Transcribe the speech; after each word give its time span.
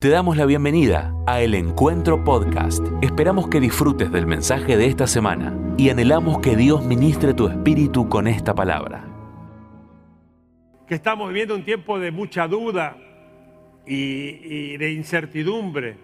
Te 0.00 0.10
damos 0.10 0.36
la 0.36 0.46
bienvenida 0.46 1.12
a 1.26 1.40
El 1.40 1.56
Encuentro 1.56 2.22
Podcast. 2.22 2.86
Esperamos 3.02 3.48
que 3.48 3.58
disfrutes 3.58 4.12
del 4.12 4.28
mensaje 4.28 4.76
de 4.76 4.86
esta 4.86 5.08
semana 5.08 5.58
y 5.76 5.90
anhelamos 5.90 6.38
que 6.38 6.54
Dios 6.54 6.84
ministre 6.84 7.34
tu 7.34 7.48
espíritu 7.48 8.08
con 8.08 8.28
esta 8.28 8.54
palabra. 8.54 9.04
Que 10.86 10.94
estamos 10.94 11.26
viviendo 11.30 11.56
un 11.56 11.64
tiempo 11.64 11.98
de 11.98 12.12
mucha 12.12 12.46
duda 12.46 12.96
y, 13.88 14.38
y 14.40 14.76
de 14.76 14.92
incertidumbre. 14.92 15.96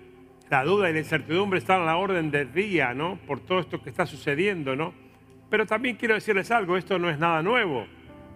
La 0.51 0.65
duda 0.65 0.91
y 0.91 0.93
la 0.93 0.99
incertidumbre 0.99 1.61
están 1.61 1.83
a 1.83 1.85
la 1.85 1.97
orden 1.97 2.33
del 2.33 2.53
día, 2.53 2.95
¿no? 2.95 3.21
Por 3.29 3.39
todo 3.39 3.61
esto 3.61 3.81
que 3.81 3.91
está 3.91 4.07
sucediendo, 4.07 4.75
¿no? 4.75 4.93
Pero 5.49 5.67
también 5.67 5.95
quiero 5.95 6.15
decirles 6.15 6.51
algo, 6.51 6.77
esto 6.77 6.99
no 6.99 7.11
es 7.11 7.19
nada 7.21 7.45
nuevo. 7.45 7.87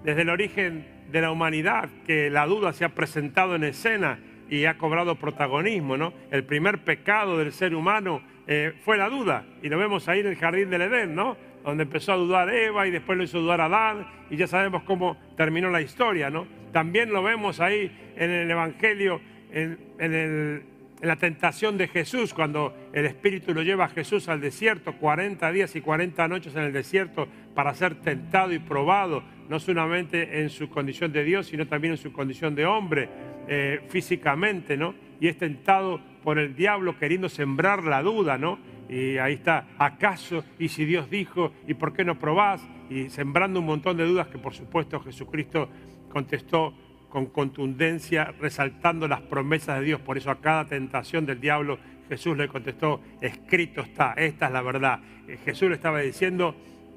Desde 0.05 0.23
el 0.23 0.29
origen 0.29 0.87
de 1.11 1.21
la 1.21 1.33
humanidad, 1.33 1.89
que 2.07 2.31
la 2.31 2.47
duda 2.47 2.73
se 2.73 2.85
ha 2.85 2.95
presentado 2.95 3.57
en 3.57 3.65
escena 3.65 4.21
y 4.49 4.65
ha 4.65 4.79
cobrado 4.79 5.17
protagonismo, 5.17 5.97
¿no? 5.97 6.13
El 6.31 6.45
primer 6.45 6.79
pecado 6.79 7.39
del 7.39 7.53
ser 7.53 7.75
humano 7.75 8.23
eh, 8.47 8.73
fue 8.85 8.97
la 8.97 9.09
duda, 9.09 9.45
y 9.63 9.69
lo 9.69 9.79
vemos 9.79 10.09
ahí 10.09 10.21
en 10.21 10.27
el 10.27 10.37
jardín 10.37 10.71
del 10.71 10.83
Edén, 10.83 11.15
¿no? 11.15 11.37
Donde 11.65 11.83
empezó 11.83 12.13
a 12.13 12.17
dudar 12.17 12.49
Eva 12.49 12.87
y 12.87 12.91
después 12.91 13.19
lo 13.19 13.25
hizo 13.25 13.41
dudar 13.41 13.61
Adán, 13.61 14.07
y 14.31 14.37
ya 14.37 14.47
sabemos 14.47 14.85
cómo 14.85 15.19
terminó 15.37 15.71
la 15.71 15.83
historia, 15.83 16.31
¿no? 16.31 16.47
También 16.73 17.13
lo 17.13 17.23
vemos 17.23 17.61
ahí 17.61 17.91
en 18.17 18.31
el 18.31 18.51
Evangelio, 18.51 19.21
en, 19.53 19.79
en 19.99 20.63
la 21.03 21.17
tentación 21.17 21.77
de 21.77 21.89
Jesús, 21.89 22.33
cuando 22.33 22.75
el 22.93 23.07
Espíritu 23.07 23.53
lo 23.55 23.63
lleva 23.63 23.85
a 23.85 23.89
Jesús 23.89 24.29
al 24.29 24.41
desierto, 24.41 24.95
40 24.95 25.53
días 25.53 25.77
y 25.77 25.81
40 25.81 26.27
noches 26.29 26.55
en 26.57 26.63
el 26.63 26.73
desierto 26.73 27.29
para 27.55 27.75
ser 27.75 27.97
tentado 27.97 28.53
y 28.53 28.59
probado, 28.59 29.23
no 29.49 29.61
solamente 29.61 30.41
en 30.41 30.51
su 30.51 30.69
condición 30.69 31.13
de 31.13 31.25
Dios, 31.25 31.47
sino 31.47 31.67
también 31.67 31.93
en 31.93 31.99
su 31.99 32.13
condición 32.13 32.55
de 32.55 32.67
hombre 32.67 33.09
eh, 33.49 33.81
físicamente, 33.89 34.77
¿no? 34.77 34.95
Y 35.21 35.29
es 35.29 35.39
tentado 35.39 36.01
por 36.23 36.39
el 36.39 36.55
diablo 36.55 36.99
queriendo 36.99 37.29
sembrar 37.29 37.85
la 37.85 38.03
duda, 38.03 38.39
¿no? 38.39 38.59
Y 38.89 39.19
ahí 39.19 39.35
está, 39.35 39.67
¿acaso? 39.79 40.45
¿Y 40.59 40.69
si 40.69 40.85
Dios 40.85 41.11
dijo? 41.11 41.53
¿Y 41.67 41.75
por 41.75 41.93
qué 41.93 42.05
no 42.05 42.19
probás? 42.19 42.67
Y 42.89 43.11
sembrando 43.11 43.61
un 43.61 43.67
montón 43.67 43.97
de 43.97 44.07
dudas 44.07 44.29
que 44.29 44.39
por 44.39 44.55
supuesto 44.55 45.01
Jesucristo 45.01 45.69
contestó 46.09 46.75
con 47.09 47.27
contundencia, 47.27 48.35
resaltando 48.41 49.09
las 49.09 49.23
promesas 49.23 49.79
de 49.81 49.87
Dios. 49.87 50.01
Por 50.01 50.19
eso 50.19 50.31
a 50.31 50.41
cada 50.41 50.67
tentación 50.67 51.27
del 51.27 51.41
diablo 51.41 51.79
Jesús 52.09 52.37
le 52.37 52.49
contestó, 52.49 53.01
escrito 53.21 53.83
está, 53.83 54.15
esta 54.15 54.47
es 54.47 54.53
la 54.53 54.63
verdad. 54.63 55.01
Eh, 55.27 55.39
Jesús 55.45 55.69
le 55.69 55.75
estaba 55.75 56.01
diciendo, 56.01 56.55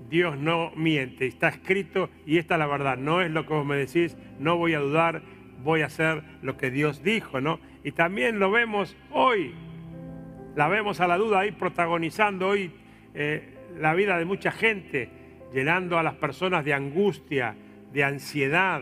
Dios 0.10 0.38
no 0.38 0.72
miente, 0.76 1.28
está 1.28 1.50
escrito 1.50 2.10
y 2.26 2.38
esta 2.38 2.56
es 2.56 2.60
la 2.60 2.68
verdad. 2.68 2.98
No 2.98 3.22
es 3.22 3.32
lo 3.32 3.46
que 3.46 3.54
vos 3.54 3.66
me 3.66 3.76
decís, 3.76 4.18
no 4.40 4.58
voy 4.58 4.74
a 4.74 4.80
dudar, 4.80 5.22
voy 5.64 5.82
a 5.82 5.88
hacer 5.88 6.24
lo 6.42 6.58
que 6.58 6.72
Dios 6.72 7.04
dijo, 7.04 7.42
¿no? 7.42 7.60
Y 7.84 7.92
también 7.92 8.40
lo 8.40 8.52
vemos 8.52 8.96
hoy, 9.12 9.54
la 10.56 10.68
vemos 10.68 11.00
a 11.00 11.08
la 11.08 11.18
duda 11.18 11.40
ahí 11.40 11.52
protagonizando 11.52 12.50
hoy 12.50 12.72
eh, 13.14 13.56
la 13.80 13.94
vida 13.94 14.18
de 14.18 14.26
mucha 14.26 14.52
gente, 14.52 15.10
llenando 15.54 15.98
a 15.98 16.04
las 16.04 16.16
personas 16.16 16.64
de 16.66 16.74
angustia, 16.74 17.56
de 17.92 18.04
ansiedad. 18.04 18.82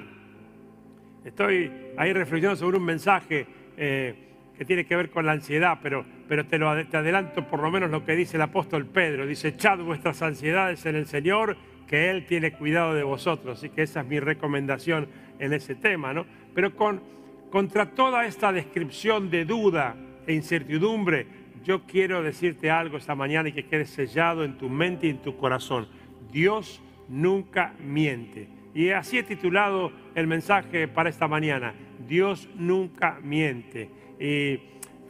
Estoy 1.23 1.71
ahí 1.97 2.13
reflexionando 2.13 2.59
sobre 2.59 2.77
un 2.77 2.85
mensaje 2.85 3.45
eh, 3.77 4.15
que 4.57 4.65
tiene 4.65 4.85
que 4.85 4.95
ver 4.95 5.09
con 5.09 5.25
la 5.25 5.31
ansiedad, 5.33 5.79
pero, 5.81 6.05
pero 6.27 6.45
te, 6.45 6.57
lo, 6.57 6.85
te 6.87 6.97
adelanto 6.97 7.47
por 7.47 7.61
lo 7.61 7.71
menos 7.71 7.89
lo 7.89 8.03
que 8.03 8.15
dice 8.15 8.37
el 8.37 8.41
apóstol 8.41 8.85
Pedro. 8.85 9.25
Dice, 9.25 9.49
echad 9.49 9.79
vuestras 9.79 10.21
ansiedades 10.21 10.85
en 10.85 10.95
el 10.95 11.05
Señor, 11.07 11.55
que 11.87 12.09
Él 12.11 12.25
tiene 12.25 12.51
cuidado 12.51 12.93
de 12.93 13.03
vosotros. 13.03 13.57
Así 13.57 13.69
que 13.69 13.83
esa 13.83 14.01
es 14.01 14.07
mi 14.07 14.19
recomendación 14.19 15.07
en 15.39 15.53
ese 15.53 15.75
tema, 15.75 16.13
¿no? 16.13 16.25
Pero 16.53 16.75
con, 16.75 17.01
contra 17.49 17.91
toda 17.91 18.25
esta 18.25 18.51
descripción 18.51 19.29
de 19.29 19.45
duda 19.45 19.95
e 20.25 20.33
incertidumbre, 20.33 21.27
yo 21.63 21.83
quiero 21.85 22.23
decirte 22.23 22.71
algo 22.71 22.97
esta 22.97 23.15
mañana 23.15 23.49
y 23.49 23.53
que 23.53 23.65
quede 23.65 23.85
sellado 23.85 24.43
en 24.43 24.57
tu 24.57 24.69
mente 24.69 25.07
y 25.07 25.11
en 25.11 25.21
tu 25.21 25.37
corazón. 25.37 25.87
Dios 26.31 26.81
nunca 27.07 27.73
miente. 27.79 28.47
Y 28.73 28.89
así 28.89 29.17
he 29.17 29.23
titulado 29.23 29.91
el 30.15 30.27
mensaje 30.27 30.87
para 30.87 31.09
esta 31.09 31.27
mañana. 31.27 31.73
Dios 32.07 32.47
nunca 32.55 33.19
miente. 33.21 33.89
Y 34.19 34.59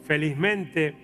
felizmente, 0.06 0.94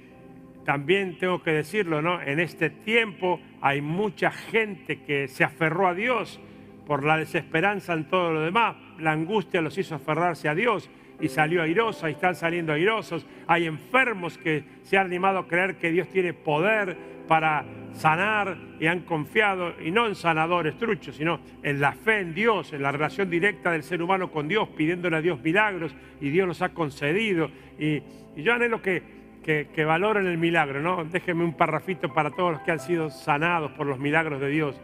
también 0.65 1.17
tengo 1.19 1.43
que 1.43 1.53
decirlo, 1.53 2.03
¿no? 2.03 2.21
En 2.21 2.41
este 2.41 2.71
tiempo 2.71 3.41
hay 3.61 3.81
mucha 3.81 4.31
gente 4.31 5.03
que 5.03 5.29
se 5.29 5.45
aferró 5.45 5.89
a 5.89 5.95
Dios 5.95 6.41
por 6.87 7.05
la 7.05 7.17
desesperanza 7.17 7.93
en 7.93 8.09
todo 8.09 8.33
lo 8.33 8.41
demás. 8.41 8.77
La 8.99 9.13
angustia 9.13 9.61
los 9.61 9.77
hizo 9.79 9.95
aferrarse 9.95 10.49
a 10.49 10.55
Dios 10.55 10.91
y 11.21 11.29
salió 11.29 11.63
airosa 11.63 12.09
y 12.09 12.13
están 12.13 12.35
saliendo 12.35 12.73
airosos. 12.73 13.27
Hay 13.47 13.67
enfermos 13.67 14.39
que 14.39 14.65
se 14.83 14.97
han 14.97 15.07
animado 15.07 15.39
a 15.39 15.49
creer 15.49 15.77
que 15.77 15.91
Dios 15.91 16.09
tiene 16.09 16.33
poder 16.33 16.97
para 17.27 17.65
sanar 17.95 18.57
y 18.79 18.87
han 18.87 19.01
confiado, 19.01 19.75
y 19.83 19.91
no 19.91 20.07
en 20.07 20.15
sanadores 20.15 20.77
truchos, 20.77 21.17
sino 21.17 21.41
en 21.63 21.81
la 21.81 21.93
fe 21.93 22.21
en 22.21 22.35
Dios, 22.35 22.73
en 22.73 22.83
la 22.83 22.93
relación 22.93 23.31
directa 23.31 23.73
del 23.73 23.83
ser 23.83 24.03
humano 24.03 24.31
con 24.31 24.49
Dios, 24.49 24.69
pidiéndole 24.77 25.17
a 25.17 25.23
Dios 25.23 25.41
milagros 25.43 25.95
y 26.21 26.29
Dios 26.29 26.47
los 26.47 26.63
ha 26.63 26.71
concedido. 26.71 27.51
Y, 27.79 28.03
yo 28.37 28.53
anhelo 28.53 28.83
que, 28.83 29.03
que, 29.43 29.69
que 29.75 29.85
valoren 29.87 30.27
el 30.27 30.37
milagro, 30.37 30.83
¿no? 30.83 31.07
Déjenme 31.07 31.43
un 31.43 31.55
parrafito 31.55 32.13
para 32.13 32.31
todos 32.31 32.53
los 32.53 32.61
que 32.61 32.73
han 32.73 32.81
sido 32.81 33.09
sanados 33.09 33.73
por 33.73 33.87
los 33.87 33.99
milagros 33.99 34.43
de 34.43 34.49
Dios. 34.51 34.79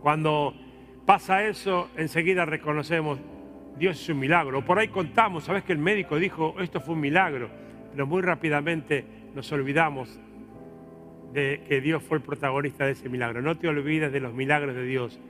Cuando 0.00 0.54
pasa 1.04 1.44
eso, 1.44 1.90
enseguida 1.98 2.46
reconocemos, 2.46 3.18
Dios 3.78 4.00
es 4.00 4.08
un 4.08 4.18
milagro. 4.18 4.64
Por 4.64 4.78
ahí 4.78 4.88
contamos, 4.88 5.44
sabes 5.44 5.62
que 5.62 5.72
el 5.72 5.78
médico 5.78 6.16
dijo, 6.16 6.56
esto 6.60 6.80
fue 6.80 6.94
un 6.94 7.00
milagro, 7.00 7.48
pero 7.92 8.06
muy 8.06 8.22
rápidamente 8.22 9.04
nos 9.34 9.50
olvidamos 9.52 10.20
de 11.32 11.62
que 11.68 11.80
Dios 11.80 12.02
fue 12.02 12.18
el 12.18 12.24
protagonista 12.24 12.86
de 12.86 12.92
ese 12.92 13.08
milagro. 13.08 13.40
No 13.40 13.56
te 13.56 13.68
olvides 13.68 14.12
de 14.12 14.20
los 14.20 14.34
milagros 14.34 14.74
de 14.74 14.84
Dios. 14.84 15.20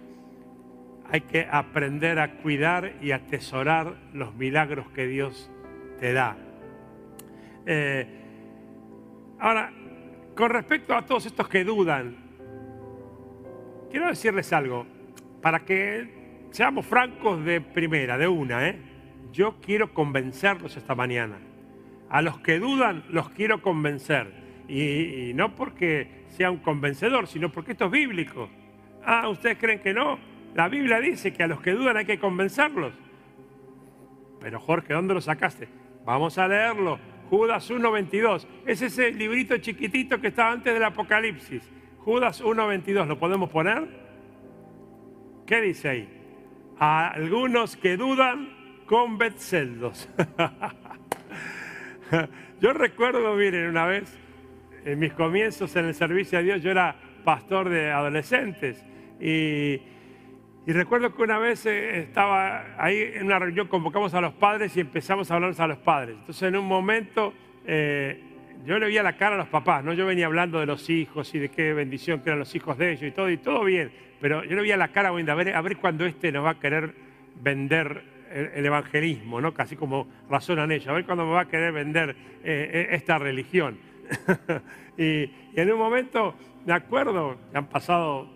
Hay 1.10 1.22
que 1.22 1.46
aprender 1.50 2.18
a 2.18 2.36
cuidar 2.36 2.94
y 3.02 3.12
atesorar 3.12 3.96
los 4.12 4.34
milagros 4.34 4.88
que 4.90 5.06
Dios 5.06 5.50
te 5.98 6.12
da. 6.12 6.36
Eh, 7.66 8.06
ahora, 9.38 9.72
con 10.34 10.50
respecto 10.50 10.94
a 10.94 11.04
todos 11.04 11.26
estos 11.26 11.48
que 11.48 11.64
dudan, 11.64 12.16
quiero 13.90 14.08
decirles 14.08 14.52
algo 14.52 14.86
para 15.42 15.60
que 15.60 16.17
seamos 16.50 16.86
francos 16.86 17.44
de 17.44 17.60
primera, 17.60 18.18
de 18.18 18.28
una, 18.28 18.68
¿eh? 18.68 18.78
yo 19.32 19.56
quiero 19.60 19.92
convencerlos 19.92 20.76
esta 20.76 20.94
mañana. 20.94 21.38
A 22.10 22.22
los 22.22 22.40
que 22.40 22.58
dudan 22.58 23.04
los 23.10 23.30
quiero 23.30 23.60
convencer. 23.62 24.32
Y, 24.68 25.32
no 25.34 25.54
porque 25.54 26.24
sea 26.28 26.50
un 26.50 26.58
convencedor, 26.58 27.26
sino 27.26 27.50
porque 27.50 27.72
esto 27.72 27.86
es 27.86 27.90
bíblico. 27.90 28.48
Ah, 29.04 29.28
¿ustedes 29.28 29.58
creen 29.58 29.80
que 29.80 29.94
no? 29.94 30.18
La 30.54 30.68
Biblia 30.68 31.00
dice 31.00 31.32
que 31.32 31.42
a 31.42 31.46
los 31.46 31.60
que 31.60 31.72
dudan 31.72 31.96
hay 31.96 32.04
que 32.04 32.18
convencerlos. 32.18 32.92
Pero 34.40 34.60
Jorge, 34.60 34.92
¿dónde 34.92 35.14
lo 35.14 35.20
sacaste? 35.20 35.68
Vamos 36.04 36.38
a 36.38 36.48
leerlo. 36.48 36.98
Judas 37.30 37.70
1.22. 37.70 38.46
Es 38.66 38.82
ese 38.82 39.12
librito 39.12 39.56
chiquitito 39.58 40.20
que 40.20 40.28
está 40.28 40.50
antes 40.50 40.72
del 40.72 40.84
Apocalipsis. 40.84 41.62
Judas 41.98 42.42
1.22. 42.42 43.06
¿Lo 43.06 43.18
podemos 43.18 43.50
poner? 43.50 43.86
¿Qué 45.46 45.60
dice 45.60 45.88
ahí? 45.88 46.17
A 46.80 47.08
algunos 47.08 47.76
que 47.76 47.96
dudan, 47.96 48.48
convencerlos. 48.86 50.08
yo 52.60 52.72
recuerdo, 52.72 53.34
miren, 53.34 53.68
una 53.68 53.86
vez, 53.86 54.18
en 54.84 54.98
mis 54.98 55.12
comienzos 55.12 55.74
en 55.76 55.86
el 55.86 55.94
servicio 55.94 56.38
a 56.38 56.42
Dios, 56.42 56.62
yo 56.62 56.70
era 56.70 56.96
pastor 57.24 57.68
de 57.68 57.90
adolescentes 57.90 58.84
y, 59.20 59.80
recuerdo 60.66 61.14
que 61.14 61.22
una 61.22 61.38
vez 61.38 61.66
eh, 61.66 62.00
estaba 62.00 62.76
ahí 62.78 63.00
en 63.14 63.26
una 63.26 63.38
reunión, 63.38 63.68
convocamos 63.68 64.14
a 64.14 64.20
los 64.20 64.34
padres 64.34 64.76
y 64.76 64.80
empezamos 64.80 65.30
a 65.30 65.34
hablarnos 65.34 65.60
a 65.60 65.66
los 65.66 65.78
padres. 65.78 66.16
Entonces 66.18 66.42
en 66.42 66.56
un 66.56 66.66
momento 66.66 67.32
eh, 67.66 68.22
yo 68.64 68.78
le 68.78 68.86
veía 68.86 69.02
la 69.02 69.16
cara 69.16 69.34
a 69.34 69.38
los 69.38 69.48
papás, 69.48 69.84
¿no? 69.84 69.92
Yo 69.92 70.06
venía 70.06 70.26
hablando 70.26 70.60
de 70.60 70.66
los 70.66 70.88
hijos 70.90 71.34
y 71.34 71.38
de 71.38 71.48
qué 71.48 71.72
bendición 71.72 72.20
que 72.20 72.30
eran 72.30 72.38
los 72.38 72.54
hijos 72.54 72.76
de 72.78 72.92
ellos 72.92 73.04
y 73.04 73.10
todo, 73.12 73.30
y 73.30 73.36
todo 73.36 73.64
bien. 73.64 73.90
Pero 74.20 74.44
yo 74.44 74.56
le 74.56 74.62
veía 74.62 74.76
la 74.76 74.88
cara, 74.88 75.08
a 75.08 75.12
ver, 75.12 75.54
a 75.54 75.60
ver 75.60 75.76
cuándo 75.76 76.04
este 76.06 76.32
nos 76.32 76.44
va 76.44 76.50
a 76.50 76.58
querer 76.58 76.94
vender 77.40 78.02
el, 78.30 78.66
evangelismo, 78.66 79.40
¿no? 79.40 79.54
Casi 79.54 79.76
como 79.76 80.06
razonan 80.28 80.70
ellos, 80.70 80.88
a 80.88 80.92
ver 80.92 81.04
cuándo 81.04 81.24
me 81.24 81.32
va 81.32 81.42
a 81.42 81.48
querer 81.48 81.72
vender 81.72 82.10
eh, 82.10 82.70
eh, 82.72 82.88
esta 82.90 83.18
religión. 83.18 83.78
y, 84.98 85.30
en 85.54 85.72
un 85.72 85.78
momento, 85.78 86.34
me 86.66 86.72
acuerdo, 86.72 87.36
han 87.54 87.66
pasado 87.66 88.28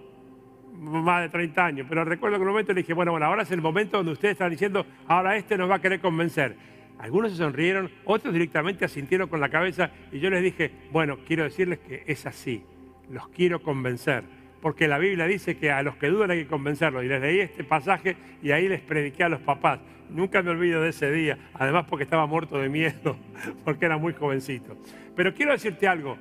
más 0.73 1.23
de 1.23 1.29
30 1.29 1.65
años, 1.65 1.87
pero 1.89 2.05
recuerdo 2.05 2.37
que 2.37 2.43
en 2.43 2.49
un 2.49 2.55
momento 2.55 2.73
le 2.73 2.81
dije, 2.81 2.95
bueno, 2.95 3.13
bueno, 3.13 3.27
ahora 3.27 3.43
es 3.43 3.51
el 3.51 3.61
momento 3.61 3.99
donde 3.99 4.13
ustedes 4.13 4.33
están 4.33 4.51
diciendo, 4.51 4.87
ahora 5.07 5.37
este 5.37 5.57
nos 5.57 5.71
va 5.71 5.77
a 5.77 5.81
querer 5.81 6.01
convencer. 6.01 6.57
Algunos 7.03 7.33
se 7.33 7.39
sonrieron, 7.39 7.91
otros 8.05 8.33
directamente 8.33 8.85
asintieron 8.85 9.29
con 9.29 9.41
la 9.41 9.49
cabeza 9.49 9.91
y 10.13 10.21
yo 10.21 10.31
les 10.31 10.41
dije, 10.41 10.71
bueno, 10.93 11.19
quiero 11.27 11.43
decirles 11.43 11.81
que 11.81 12.05
es 12.07 12.27
así, 12.27 12.63
los 13.11 13.27
quiero 13.29 13.61
convencer. 13.61 14.23
porque 14.61 14.87
la 14.87 14.99
Biblia 14.99 15.27
dice 15.27 15.57
que 15.57 15.73
a 15.73 15.83
los 15.83 15.97
que 15.97 16.07
dudan 16.07 16.31
hay 16.31 16.45
que 16.45 16.47
convencerlos. 16.47 17.03
Y 17.03 17.09
les 17.09 17.21
leí 17.21 17.41
este 17.41 17.65
pasaje 17.65 18.17
y 18.41 18.53
ahí 18.53 18.69
les 18.69 18.81
prediqué 18.81 19.25
a 19.25 19.29
los 19.29 19.41
papás. 19.41 19.81
Nunca 20.11 20.41
me 20.43 20.51
olvido 20.51 20.81
de 20.81 20.91
ese 20.91 21.11
día, 21.11 21.37
además 21.55 21.87
porque 21.91 22.05
estaba 22.05 22.27
muerto 22.27 22.59
de 22.59 22.69
miedo, 22.69 23.17
porque 23.65 23.87
era 23.87 23.99
muy 23.99 24.13
jovencito. 24.13 24.77
Pero 25.17 25.35
quiero 25.35 25.51
decirte 25.51 25.89
algo, 25.89 26.17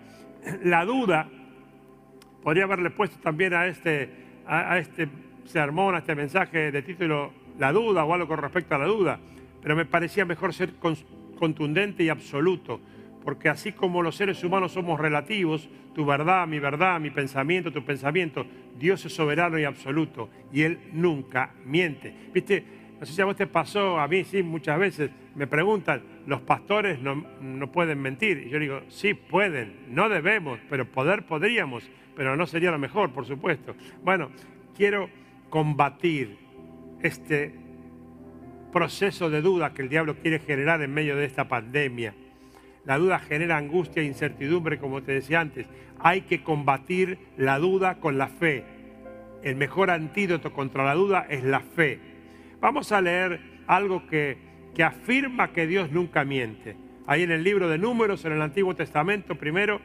la 0.63 0.83
duda, 0.83 1.30
podría 2.42 2.63
haberle 2.63 2.89
puesto 2.89 3.19
también 3.19 3.54
a 3.54 3.68
este, 3.68 4.10
a, 4.48 4.80
este 4.80 5.07
sermón, 5.45 5.94
a 5.94 6.00
este 6.00 6.16
mensaje 6.16 6.72
de 6.72 6.81
título, 6.81 7.31
la 7.60 7.72
duda 7.72 8.04
o 8.04 8.13
algo 8.16 8.28
con 8.28 8.39
respecto 8.39 8.74
a 8.74 8.80
la 8.80 8.86
duda, 8.86 9.19
pero 9.61 9.75
me 9.75 9.85
parecía 9.85 10.25
mejor 10.25 10.53
ser 10.53 10.73
contundente 11.37 12.03
y 12.03 12.09
absoluto, 12.09 12.79
porque 13.23 13.49
así 13.49 13.71
como 13.71 14.01
los 14.01 14.15
seres 14.15 14.43
humanos 14.43 14.71
somos 14.71 14.99
relativos, 14.99 15.69
tu 15.93 16.05
verdad, 16.05 16.47
mi 16.47 16.59
verdad, 16.59 16.99
mi 16.99 17.11
pensamiento, 17.11 17.71
tu 17.71 17.83
pensamiento, 17.83 18.45
Dios 18.79 19.05
es 19.05 19.13
soberano 19.13 19.59
y 19.59 19.63
absoluto, 19.63 20.29
y 20.51 20.63
Él 20.63 20.79
nunca 20.93 21.53
miente. 21.65 22.13
¿Viste? 22.33 22.81
No 22.99 23.05
sé 23.05 23.13
si 23.13 23.21
a 23.21 23.25
vos 23.25 23.35
te 23.35 23.47
pasó, 23.47 23.99
a 23.99 24.07
mí 24.07 24.23
sí, 24.23 24.43
muchas 24.43 24.77
veces 24.77 25.09
me 25.35 25.47
preguntan, 25.47 26.03
los 26.27 26.41
pastores 26.41 26.99
no, 26.99 27.15
no 27.41 27.71
pueden 27.71 27.99
mentir. 27.99 28.43
Y 28.45 28.49
yo 28.49 28.59
digo, 28.59 28.81
sí 28.89 29.15
pueden, 29.15 29.87
no 29.89 30.07
debemos, 30.07 30.59
pero 30.69 30.85
poder 30.85 31.25
podríamos, 31.25 31.89
pero 32.15 32.35
no 32.35 32.45
sería 32.45 32.69
lo 32.69 32.77
mejor, 32.77 33.11
por 33.11 33.25
supuesto. 33.25 33.75
Bueno, 34.03 34.29
quiero 34.77 35.09
combatir 35.49 36.37
este 37.01 37.55
proceso 38.71 39.29
de 39.29 39.41
duda 39.41 39.73
que 39.73 39.81
el 39.81 39.89
diablo 39.89 40.15
quiere 40.15 40.39
generar 40.39 40.81
en 40.81 40.94
medio 40.94 41.15
de 41.15 41.25
esta 41.25 41.47
pandemia. 41.47 42.13
La 42.85 42.97
duda 42.97 43.19
genera 43.19 43.57
angustia 43.57 44.01
e 44.01 44.06
incertidumbre, 44.06 44.79
como 44.79 45.03
te 45.03 45.12
decía 45.12 45.39
antes. 45.39 45.68
Hay 46.00 46.21
que 46.21 46.44
combatir 46.44 47.19
la 47.38 47.59
duda 47.59 48.00
con 48.00 48.18
la 48.18 48.27
fe. 48.27 48.63
El 49.44 49.56
mejor 49.56 49.91
antídoto 49.91 50.51
contra 50.51 50.83
la 50.83 50.95
duda 50.95 51.27
es 51.29 51.44
la 51.44 51.59
fe. 51.59 52.00
Vamos 52.59 52.91
a 52.91 53.01
leer 53.01 53.39
algo 53.68 54.07
que, 54.07 54.38
que 54.73 54.83
afirma 54.83 55.51
que 55.51 55.68
Dios 55.68 55.91
nunca 55.91 56.23
miente. 56.23 56.75
Ahí 57.06 57.23
en 57.23 57.31
el 57.31 57.44
libro 57.44 57.69
de 57.69 57.77
números, 57.77 58.25
en 58.25 58.33
el 58.33 58.41
Antiguo 58.41 58.75
Testamento, 58.75 59.35
primero 59.35 59.81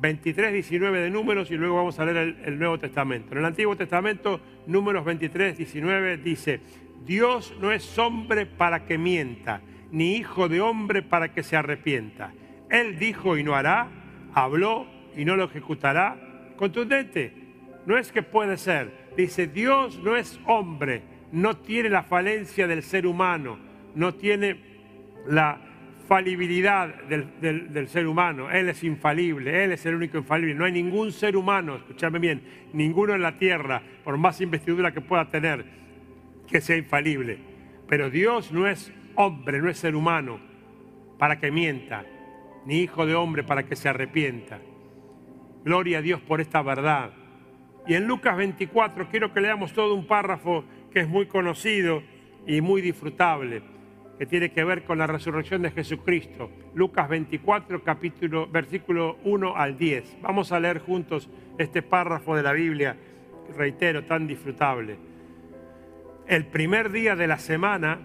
23, 0.00 0.52
19 0.52 1.00
de 1.00 1.10
números 1.10 1.50
y 1.50 1.56
luego 1.56 1.76
vamos 1.76 1.98
a 1.98 2.04
leer 2.04 2.16
el, 2.16 2.36
el, 2.44 2.58
Nuevo 2.58 2.78
Testamento. 2.78 3.32
En 3.32 3.38
el 3.38 3.44
Antiguo 3.44 3.76
Testamento, 3.76 4.40
números 4.66 5.04
23, 5.04 5.56
19 5.56 6.16
dice, 6.18 6.60
Dios 7.04 7.54
no 7.60 7.72
es 7.72 7.98
hombre 7.98 8.46
para 8.46 8.84
que 8.84 8.98
mienta, 8.98 9.60
ni 9.90 10.16
hijo 10.16 10.48
de 10.48 10.60
hombre 10.60 11.02
para 11.02 11.32
que 11.32 11.42
se 11.42 11.56
arrepienta. 11.56 12.32
Él 12.70 12.98
dijo 12.98 13.36
y 13.36 13.44
no 13.44 13.54
hará, 13.54 13.88
habló 14.34 14.86
y 15.16 15.24
no 15.24 15.36
lo 15.36 15.44
ejecutará. 15.44 16.16
Contundente, 16.56 17.32
no 17.86 17.98
es 17.98 18.12
que 18.12 18.22
puede 18.22 18.56
ser. 18.56 19.10
Dice, 19.16 19.46
Dios 19.46 19.98
no 20.02 20.16
es 20.16 20.40
hombre, 20.46 21.02
no 21.32 21.56
tiene 21.56 21.90
la 21.90 22.02
falencia 22.02 22.66
del 22.66 22.82
ser 22.82 23.06
humano, 23.06 23.58
no 23.94 24.14
tiene 24.14 24.56
la 25.26 25.58
falibilidad 26.08 26.94
del, 27.04 27.40
del, 27.40 27.88
ser 27.88 28.06
humano. 28.06 28.50
Él 28.50 28.68
es 28.68 28.82
infalible, 28.84 29.64
Él 29.64 29.72
es 29.72 29.84
el 29.86 29.94
único 29.94 30.18
infalible. 30.18 30.54
No 30.54 30.64
hay 30.64 30.72
ningún 30.72 31.12
ser 31.12 31.36
humano, 31.36 31.76
escúchame 31.76 32.18
bien, 32.18 32.42
ninguno 32.72 33.14
en 33.14 33.22
la 33.22 33.36
tierra, 33.36 33.82
por 34.04 34.16
más 34.16 34.40
investidura 34.40 34.92
que 34.92 35.00
pueda 35.00 35.28
tener, 35.28 35.64
que 36.52 36.60
sea 36.60 36.76
infalible. 36.76 37.38
Pero 37.88 38.10
Dios 38.10 38.52
no 38.52 38.68
es 38.68 38.92
hombre, 39.16 39.60
no 39.60 39.70
es 39.70 39.78
ser 39.78 39.96
humano 39.96 40.38
para 41.18 41.40
que 41.40 41.50
mienta, 41.50 42.04
ni 42.66 42.80
hijo 42.80 43.06
de 43.06 43.14
hombre 43.14 43.42
para 43.42 43.64
que 43.64 43.74
se 43.74 43.88
arrepienta. 43.88 44.60
Gloria 45.64 45.98
a 45.98 46.02
Dios 46.02 46.20
por 46.20 46.40
esta 46.40 46.62
verdad. 46.62 47.12
Y 47.86 47.94
en 47.94 48.06
Lucas 48.06 48.36
24 48.36 49.08
quiero 49.08 49.32
que 49.32 49.40
leamos 49.40 49.72
todo 49.72 49.94
un 49.94 50.06
párrafo 50.06 50.64
que 50.92 51.00
es 51.00 51.08
muy 51.08 51.26
conocido 51.26 52.02
y 52.46 52.60
muy 52.60 52.82
disfrutable, 52.82 53.62
que 54.18 54.26
tiene 54.26 54.52
que 54.52 54.62
ver 54.62 54.84
con 54.84 54.98
la 54.98 55.06
resurrección 55.06 55.62
de 55.62 55.70
Jesucristo. 55.70 56.50
Lucas 56.74 57.08
24, 57.08 57.82
capítulo, 57.82 58.46
versículo 58.46 59.16
1 59.24 59.56
al 59.56 59.78
10. 59.78 60.18
Vamos 60.20 60.52
a 60.52 60.60
leer 60.60 60.80
juntos 60.80 61.30
este 61.58 61.82
párrafo 61.82 62.36
de 62.36 62.42
la 62.42 62.52
Biblia, 62.52 62.96
reitero, 63.56 64.04
tan 64.04 64.26
disfrutable. 64.26 65.11
El 66.26 66.46
primer 66.46 66.92
día 66.92 67.16
de 67.16 67.26
la 67.26 67.38
semana, 67.38 67.98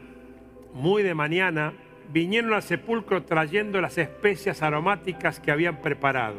muy 0.73 1.03
de 1.03 1.13
mañana, 1.13 1.73
vinieron 2.11 2.53
al 2.53 2.63
sepulcro 2.63 3.23
trayendo 3.23 3.79
las 3.79 3.97
especias 3.97 4.63
aromáticas 4.63 5.39
que 5.39 5.51
habían 5.51 5.81
preparado 5.81 6.37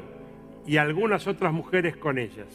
y 0.66 0.76
algunas 0.76 1.26
otras 1.26 1.52
mujeres 1.52 1.96
con 1.96 2.18
ellas. 2.18 2.48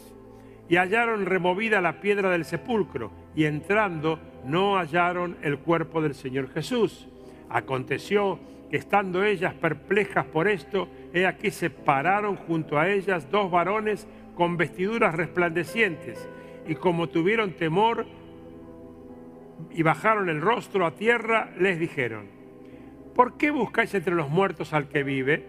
Y 0.68 0.76
hallaron 0.76 1.26
removida 1.26 1.80
la 1.80 2.00
piedra 2.00 2.30
del 2.30 2.44
sepulcro 2.44 3.10
y 3.34 3.44
entrando 3.44 4.18
no 4.44 4.76
hallaron 4.76 5.36
el 5.42 5.58
cuerpo 5.58 6.02
del 6.02 6.14
Señor 6.14 6.52
Jesús. 6.52 7.08
Aconteció 7.48 8.38
que 8.70 8.76
estando 8.76 9.24
ellas 9.24 9.54
perplejas 9.54 10.26
por 10.26 10.48
esto, 10.48 10.88
he 11.12 11.26
aquí 11.26 11.50
se 11.50 11.70
pararon 11.70 12.36
junto 12.36 12.78
a 12.78 12.90
ellas 12.90 13.30
dos 13.30 13.50
varones 13.50 14.06
con 14.34 14.56
vestiduras 14.56 15.14
resplandecientes 15.14 16.28
y 16.66 16.74
como 16.74 17.08
tuvieron 17.08 17.52
temor, 17.52 18.06
y 19.70 19.82
bajaron 19.82 20.28
el 20.28 20.40
rostro 20.40 20.86
a 20.86 20.94
tierra, 20.94 21.50
les 21.58 21.78
dijeron, 21.78 22.28
¿por 23.14 23.36
qué 23.36 23.50
buscáis 23.50 23.94
entre 23.94 24.14
los 24.14 24.28
muertos 24.28 24.72
al 24.72 24.88
que 24.88 25.02
vive? 25.02 25.46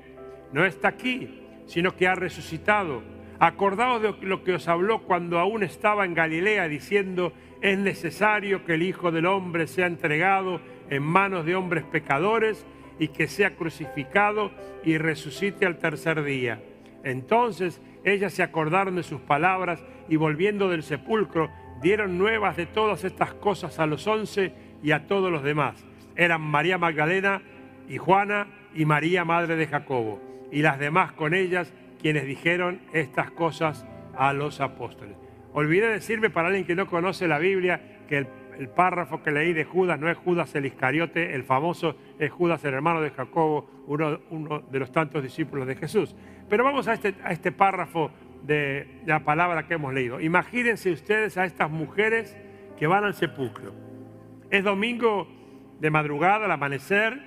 No 0.51 0.65
está 0.65 0.89
aquí, 0.89 1.41
sino 1.65 1.95
que 1.95 2.07
ha 2.07 2.15
resucitado. 2.15 3.03
Acordaos 3.39 4.01
de 4.01 4.13
lo 4.25 4.43
que 4.43 4.53
os 4.53 4.67
habló 4.67 5.03
cuando 5.03 5.39
aún 5.39 5.63
estaba 5.63 6.05
en 6.05 6.13
Galilea, 6.13 6.67
diciendo, 6.67 7.33
es 7.61 7.77
necesario 7.77 8.63
que 8.63 8.75
el 8.75 8.83
Hijo 8.83 9.11
del 9.11 9.25
Hombre 9.25 9.67
sea 9.67 9.87
entregado 9.87 10.61
en 10.89 11.03
manos 11.03 11.45
de 11.45 11.55
hombres 11.55 11.83
pecadores 11.83 12.65
y 12.99 13.09
que 13.09 13.27
sea 13.27 13.55
crucificado 13.55 14.51
y 14.83 14.97
resucite 14.97 15.65
al 15.65 15.77
tercer 15.77 16.23
día. 16.23 16.61
Entonces 17.03 17.81
ellas 18.03 18.33
se 18.33 18.43
acordaron 18.43 18.95
de 18.95 19.03
sus 19.03 19.19
palabras 19.19 19.83
y 20.07 20.15
volviendo 20.15 20.69
del 20.69 20.83
sepulcro, 20.83 21.49
dieron 21.81 22.17
nuevas 22.17 22.55
de 22.57 22.65
todas 22.65 23.03
estas 23.03 23.33
cosas 23.33 23.79
a 23.79 23.85
los 23.85 24.07
once 24.07 24.53
y 24.81 24.91
a 24.91 25.07
todos 25.07 25.31
los 25.31 25.43
demás. 25.43 25.85
Eran 26.15 26.41
María 26.41 26.77
Magdalena 26.77 27.41
y 27.87 27.97
Juana 27.97 28.47
y 28.73 28.85
María, 28.85 29.25
madre 29.25 29.55
de 29.55 29.67
Jacobo, 29.67 30.21
y 30.51 30.61
las 30.61 30.79
demás 30.79 31.11
con 31.13 31.33
ellas, 31.33 31.73
quienes 32.01 32.25
dijeron 32.25 32.81
estas 32.93 33.31
cosas 33.31 33.85
a 34.17 34.33
los 34.33 34.61
apóstoles. 34.61 35.15
Olvidé 35.53 35.87
decirme 35.87 36.29
para 36.29 36.49
alguien 36.49 36.65
que 36.65 36.75
no 36.75 36.87
conoce 36.87 37.27
la 37.27 37.39
Biblia 37.39 37.81
que 38.07 38.27
el, 38.59 38.69
párrafo 38.69 39.23
que 39.23 39.31
leí 39.31 39.53
de 39.53 39.65
Judas 39.65 39.99
no 39.99 40.09
es 40.09 40.17
Judas 40.17 40.53
el 40.55 40.65
Iscariote, 40.65 41.33
el 41.33 41.43
famoso 41.43 41.95
es 42.19 42.31
Judas 42.31 42.63
el 42.65 42.73
hermano 42.73 43.01
de 43.01 43.09
Jacobo, 43.09 43.69
uno, 43.87 44.19
uno 44.29 44.59
de 44.69 44.79
los 44.79 44.91
tantos 44.91 45.23
discípulos 45.23 45.67
de 45.67 45.75
Jesús. 45.75 46.15
Pero 46.49 46.63
vamos 46.63 46.87
a 46.87 46.93
este, 46.93 47.15
a 47.23 47.31
este 47.31 47.51
párrafo 47.51 48.11
de 48.45 49.01
la 49.05 49.23
palabra 49.23 49.67
que 49.67 49.75
hemos 49.75 49.93
leído. 49.93 50.19
Imagínense 50.21 50.91
ustedes 50.91 51.37
a 51.37 51.45
estas 51.45 51.69
mujeres 51.69 52.37
que 52.77 52.87
van 52.87 53.03
al 53.03 53.13
sepulcro. 53.13 53.73
Es 54.49 54.63
domingo 54.63 55.27
de 55.79 55.89
madrugada, 55.89 56.45
al 56.45 56.51
amanecer, 56.51 57.19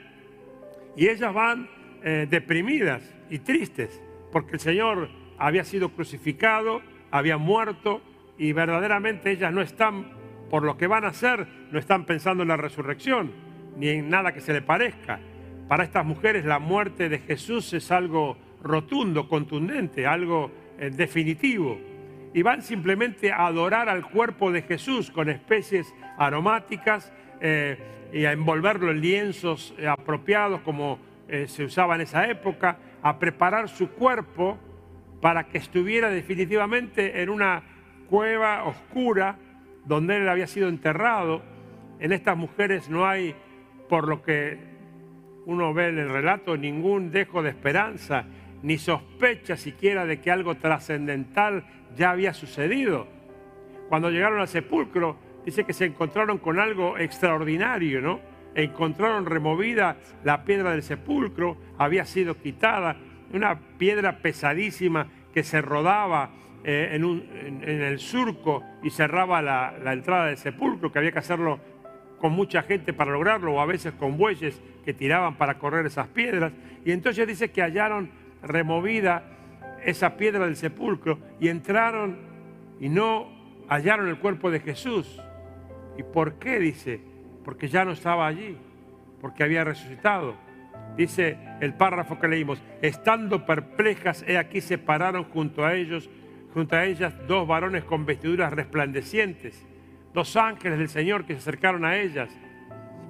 y 0.97 1.09
ellas 1.09 1.33
van 1.33 1.69
eh, 2.03 2.27
deprimidas 2.29 3.03
y 3.31 3.41
tristes 3.41 4.03
porque 4.33 4.55
el 4.55 4.61
Señor 4.61 5.09
había 5.39 5.65
sido 5.65 5.91
crucificado, 5.91 6.83
había 7.11 7.39
muerto, 7.39 8.03
y 8.37 8.53
verdaderamente 8.53 9.31
ellas 9.31 9.53
no 9.53 9.63
están, 9.63 10.13
por 10.51 10.63
lo 10.63 10.77
que 10.77 10.87
van 10.87 11.05
a 11.05 11.09
hacer, 11.09 11.47
no 11.71 11.79
están 11.79 12.05
pensando 12.05 12.43
en 12.43 12.49
la 12.49 12.57
resurrección, 12.57 13.33
ni 13.77 13.89
en 13.89 14.09
nada 14.09 14.33
que 14.33 14.41
se 14.41 14.53
le 14.53 14.63
parezca. 14.63 15.21
Para 15.69 15.85
estas 15.85 16.05
mujeres 16.05 16.45
la 16.45 16.59
muerte 16.59 17.09
de 17.09 17.19
Jesús 17.19 17.73
es 17.73 17.91
algo 17.91 18.37
rotundo, 18.63 19.29
contundente, 19.29 20.07
algo 20.07 20.51
definitivo. 20.79 21.79
Y 22.35 22.43
van 22.43 22.63
simplemente 22.63 23.33
a 23.33 23.47
adorar 23.47 23.89
al 23.89 24.09
cuerpo 24.09 24.53
de 24.53 24.63
Jesús 24.63 25.11
con 25.11 25.29
especies 25.29 25.95
aromáticas 26.19 27.13
eh, 27.41 27.79
y 28.13 28.25
a 28.25 28.33
envolverlo 28.33 28.91
en 28.91 29.01
lienzos 29.01 29.75
eh, 29.79 29.87
apropiados 29.87 30.61
como 30.61 30.99
se 31.47 31.63
usaba 31.63 31.95
en 31.95 32.01
esa 32.01 32.27
época, 32.31 32.79
a 33.03 33.19
preparar 33.19 33.69
su 33.69 33.91
cuerpo 33.91 34.59
para 35.21 35.45
que 35.45 35.59
estuviera 35.59 36.09
definitivamente 36.09 37.21
en 37.21 37.29
una 37.29 37.63
cueva 38.09 38.65
oscura 38.65 39.37
donde 39.85 40.17
él 40.17 40.29
había 40.29 40.47
sido 40.47 40.69
enterrado. 40.69 41.43
En 42.01 42.13
estas 42.13 42.37
mujeres 42.37 42.89
no 42.89 43.07
hay, 43.07 43.35
por 43.89 44.07
lo 44.07 44.23
que 44.23 44.59
uno 45.47 45.73
ve 45.75 45.89
en 45.89 45.99
el 45.99 46.11
relato, 46.11 46.57
ningún 46.57 47.11
dejo 47.11 47.43
de 47.43 47.51
esperanza 47.51 48.27
ni 48.63 48.79
sospecha 48.79 49.57
siquiera 49.57 50.07
de 50.07 50.21
que 50.21 50.31
algo 50.31 50.57
trascendental 50.57 51.65
ya 51.97 52.11
había 52.11 52.35
sucedido. 52.35 53.07
Cuando 53.89 54.11
llegaron 54.11 54.41
al 54.41 54.49
sepulcro, 54.49 55.17
dice 55.45 55.65
que 55.65 55.73
se 55.73 55.87
encontraron 55.87 56.39
con 56.39 56.59
algo 56.59 56.99
extraordinario, 56.99 58.01
¿no? 58.01 58.21
Encontraron 58.55 59.27
removida 59.27 59.97
la 60.25 60.45
piedra 60.45 60.73
del 60.73 60.83
sepulcro, 60.83 61.57
había 61.79 62.05
sido 62.05 62.37
quitada, 62.37 62.97
una 63.33 63.59
piedra 63.79 64.19
pesadísima 64.19 65.07
que 65.33 65.43
se 65.43 65.61
rodaba 65.63 66.31
eh, 66.65 66.91
en, 66.93 67.63
el 67.63 67.99
surco 67.99 68.63
y 68.83 68.91
cerraba 68.91 69.41
la, 69.41 69.75
la 69.83 69.93
entrada 69.93 70.27
del 70.27 70.39
sepulcro, 70.39 70.91
que 70.91 70.99
había 70.99 71.13
que 71.13 71.21
hacerlo 71.21 71.61
con 72.19 72.33
mucha 72.33 72.63
gente 72.63 72.93
para 72.93 73.13
lograrlo, 73.13 73.55
o 73.55 73.61
a 73.61 73.67
veces 73.67 73.93
con 73.95 74.19
bueyes 74.19 74.61
que 74.85 74.93
tiraban 74.93 75.37
para 75.37 75.59
correr 75.59 75.87
esas 75.87 76.09
piedras. 76.09 76.53
Y 76.85 76.91
entonces 76.91 77.27
dice 77.27 77.51
que 77.51 77.63
hallaron 77.63 78.11
removida 78.43 79.25
esa 79.85 80.17
piedra 80.17 80.45
del 80.45 80.57
sepulcro 80.57 81.19
y 81.41 81.49
entraron 81.49 82.19
y 82.81 82.89
no 82.89 83.29
hallaron 83.69 84.09
el 84.09 84.19
cuerpo 84.19 84.51
de 84.51 84.61
Jesús. 84.61 85.21
¿Y 85.97 86.03
por 86.03 86.35
qué? 86.35 86.59
Dice, 86.59 87.01
porque 87.45 87.69
ya 87.69 87.85
no 87.85 87.93
estaba 87.93 88.27
allí, 88.27 88.57
porque 89.21 89.43
había 89.43 89.65
resucitado. 89.65 90.35
Dice 90.97 91.39
el 91.61 91.75
párrafo 91.75 92.19
que 92.19 92.29
leímos, 92.29 92.63
estando 92.83 93.47
perplejas, 93.47 94.25
he 94.27 94.37
aquí 94.39 94.61
se 94.61 94.79
pararon 94.79 95.25
junto 95.25 95.65
a 95.65 95.75
ellos, 95.75 96.09
junto 96.55 96.77
a 96.77 96.85
ellas 96.85 97.15
dos 97.27 97.47
varones 97.47 97.85
con 97.85 98.05
vestiduras 98.05 98.53
resplandecientes, 98.53 99.65
dos 100.13 100.37
ángeles 100.37 100.79
del 100.79 100.89
Señor 100.89 101.25
que 101.25 101.35
se 101.35 101.41
acercaron 101.41 101.85
a 101.85 101.97
ellas. 101.97 102.31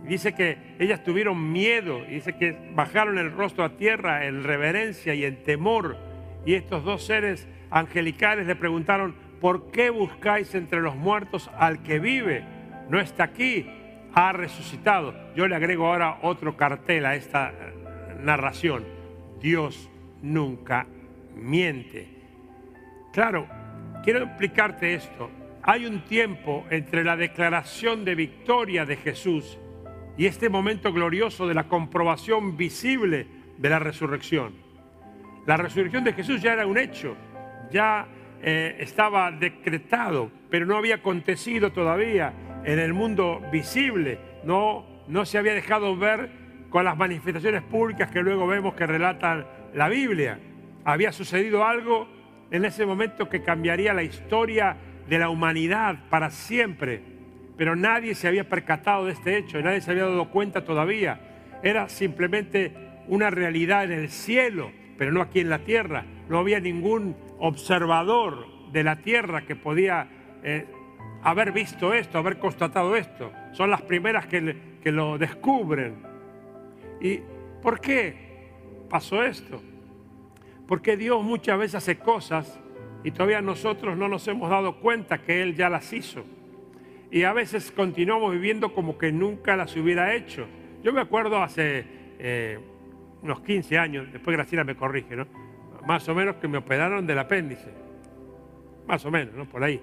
Dice 0.09 0.35
que 0.35 0.57
ellas 0.79 1.05
tuvieron 1.05 1.53
miedo, 1.53 2.03
dice 2.05 2.35
que 2.37 2.57
bajaron 2.75 3.19
el 3.19 3.31
rostro 3.31 3.65
a 3.65 3.77
tierra 3.77 4.27
en 4.27 4.43
reverencia 4.43 5.15
y 5.15 5.25
en 5.25 5.43
temor. 5.43 5.97
Y 6.47 6.55
estos 6.55 6.83
dos 6.85 7.05
seres 7.05 7.47
angelicales 7.71 8.47
le 8.47 8.57
preguntaron, 8.57 9.15
¿por 9.41 9.71
qué 9.71 9.91
buscáis 9.91 10.55
entre 10.55 10.81
los 10.81 10.97
muertos 10.97 11.51
al 11.59 11.83
que 11.83 11.99
vive? 11.99 12.43
No 12.89 12.99
está 12.99 13.25
aquí, 13.25 13.67
ha 14.15 14.33
resucitado. 14.33 15.15
Yo 15.37 15.47
le 15.47 15.55
agrego 15.55 15.87
ahora 15.87 16.19
otro 16.23 16.57
cartel 16.57 17.05
a 17.05 17.15
esta 17.15 17.53
narración. 18.21 18.85
Dios 19.41 19.91
nunca 20.23 20.87
miente. 21.37 22.09
Claro, 23.13 23.47
quiero 24.03 24.25
explicarte 24.25 24.95
esto. 24.95 25.31
Hay 25.63 25.85
un 25.85 26.01
tiempo 26.01 26.65
entre 26.71 27.05
la 27.05 27.17
declaración 27.17 28.05
de 28.07 28.15
victoria 28.15 28.87
de 28.87 28.97
Jesús 28.97 29.59
y 30.19 30.27
este 30.27 30.49
momento 30.49 30.93
glorioso 30.93 31.47
de 31.47 31.55
la 31.55 31.69
comprobación 31.69 32.57
visible 32.57 33.27
de 33.57 33.71
la 33.71 33.79
resurrección. 33.79 34.53
La 35.47 35.57
resurrección 35.57 36.03
de 36.03 36.13
Jesús 36.13 36.43
ya 36.43 36.53
era 36.53 36.67
un 36.67 36.77
hecho, 36.77 37.17
ya 37.71 38.09
eh, 38.43 38.77
estaba 38.81 39.31
decretado, 39.31 40.31
pero 40.51 40.67
no 40.67 40.77
había 40.77 40.97
acontecido 40.97 41.73
todavía 41.73 42.35
en 42.65 42.81
el 42.81 42.93
mundo 42.93 43.41
visible, 43.53 44.19
no, 44.45 44.85
no 45.07 45.25
se 45.25 45.39
había 45.39 45.55
dejado 45.55 45.97
ver 45.97 46.31
con 46.69 46.85
las 46.85 46.97
manifestaciones 46.97 47.63
públicas 47.63 48.11
que 48.11 48.21
luego 48.21 48.47
vemos 48.49 48.75
que 48.75 48.87
relatan 48.87 49.47
la 49.73 49.89
Biblia. 49.89 50.41
Había 50.85 51.13
sucedido 51.13 51.65
algo 51.65 52.09
en 52.51 52.65
ese 52.65 52.85
momento 52.85 53.29
que 53.29 53.43
cambiaría 53.43 53.95
la 53.95 54.03
historia 54.03 54.77
de 55.09 55.19
la 55.19 55.31
humanidad 55.31 56.09
para 56.11 56.31
siempre, 56.31 57.03
pero 57.59 57.75
nadie 57.75 58.15
se 58.15 58.29
había 58.29 58.49
percatado 58.49 59.07
de 59.07 59.13
este 59.13 59.37
hecho, 59.37 59.61
nadie 59.61 59.81
se 59.81 59.91
había 59.91 60.05
dado 60.05 60.31
cuenta 60.31 60.65
todavía. 60.65 61.21
Era 61.61 61.89
simplemente 61.89 62.73
una 63.09 63.31
realidad 63.31 63.83
en 63.85 63.99
el 63.99 64.11
cielo, 64.11 64.71
pero 64.97 65.11
no 65.11 65.21
aquí 65.21 65.41
en 65.41 65.51
la 65.51 65.59
tierra. 65.59 66.05
No 66.29 66.39
había 66.39 66.61
ningún 66.61 67.17
observador 67.41 68.47
de 68.71 68.85
la 68.85 68.97
tierra 68.97 69.45
que 69.45 69.57
podía 69.57 70.09
eh, 70.45 70.67
haber 71.25 71.51
visto 71.51 71.93
esto, 71.93 72.19
haber 72.19 72.39
constatado 72.39 72.95
esto. 72.95 73.33
Son 73.51 73.71
las 73.73 73.83
primeras 73.83 74.27
que, 74.27 74.57
que 74.81 74.93
lo 74.93 75.19
descubren. 75.19 75.97
¿Y 77.01 77.23
por 77.61 77.81
qué 77.81 78.51
pasó 78.89 79.25
esto? 79.25 79.61
Porque 80.69 80.97
Dios 80.97 81.25
muchas 81.25 81.59
veces 81.59 81.75
hace 81.75 81.99
cosas 81.99 82.61
y 83.03 83.11
todavía 83.11 83.43
nosotros 83.43 83.99
no 83.99 84.07
nos 84.07 84.29
hemos 84.29 84.49
dado 84.49 84.79
cuenta 84.79 85.19
que 85.19 85.43
Él 85.43 85.57
ya 85.57 85.69
las 85.69 85.93
hizo. 85.93 86.25
Y 87.11 87.23
a 87.23 87.33
veces 87.33 87.73
continuamos 87.73 88.33
viviendo 88.33 88.75
como 88.75 88.99
que 88.99 89.11
nunca 89.13 89.57
las 89.57 89.75
hubiera 89.77 90.15
hecho. 90.15 90.47
Yo 90.83 90.93
me 90.93 91.01
acuerdo 91.01 91.43
hace 91.43 91.85
eh, 92.19 92.59
unos 93.23 93.41
15 93.41 93.79
años, 93.79 94.13
después 94.13 94.37
Graciela 94.37 94.65
me 94.65 94.77
corrige. 94.77 95.17
Más 95.87 96.07
o 96.09 96.15
menos 96.15 96.37
que 96.37 96.49
me 96.49 96.59
operaron 96.59 97.07
del 97.07 97.19
apéndice. 97.19 97.73
Más 98.87 99.05
o 99.07 99.11
menos, 99.11 99.35
¿no? 99.35 99.47
Por 99.47 99.65
ahí. 99.65 99.81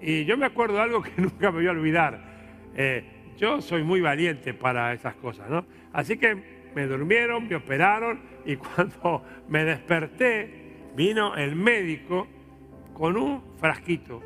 Y 0.00 0.24
yo 0.24 0.38
me 0.38 0.46
acuerdo 0.46 0.76
de 0.76 0.82
algo 0.82 1.02
que 1.02 1.12
nunca 1.20 1.50
me 1.50 1.58
voy 1.58 1.66
a 1.66 1.72
olvidar. 1.72 2.20
Eh, 2.74 3.04
yo 3.36 3.60
soy 3.60 3.82
muy 3.82 4.00
valiente 4.00 4.54
para 4.54 4.92
esas 4.94 5.14
cosas, 5.16 5.50
¿no? 5.50 5.66
Así 5.92 6.16
que 6.16 6.34
me 6.74 6.86
durmieron, 6.86 7.46
me 7.46 7.56
operaron 7.56 8.20
y 8.46 8.56
cuando 8.56 9.22
me 9.48 9.64
desperté 9.64 10.86
vino 10.96 11.36
el 11.36 11.54
médico 11.54 12.26
con 12.94 13.16
un 13.16 13.42
frasquito 13.58 14.22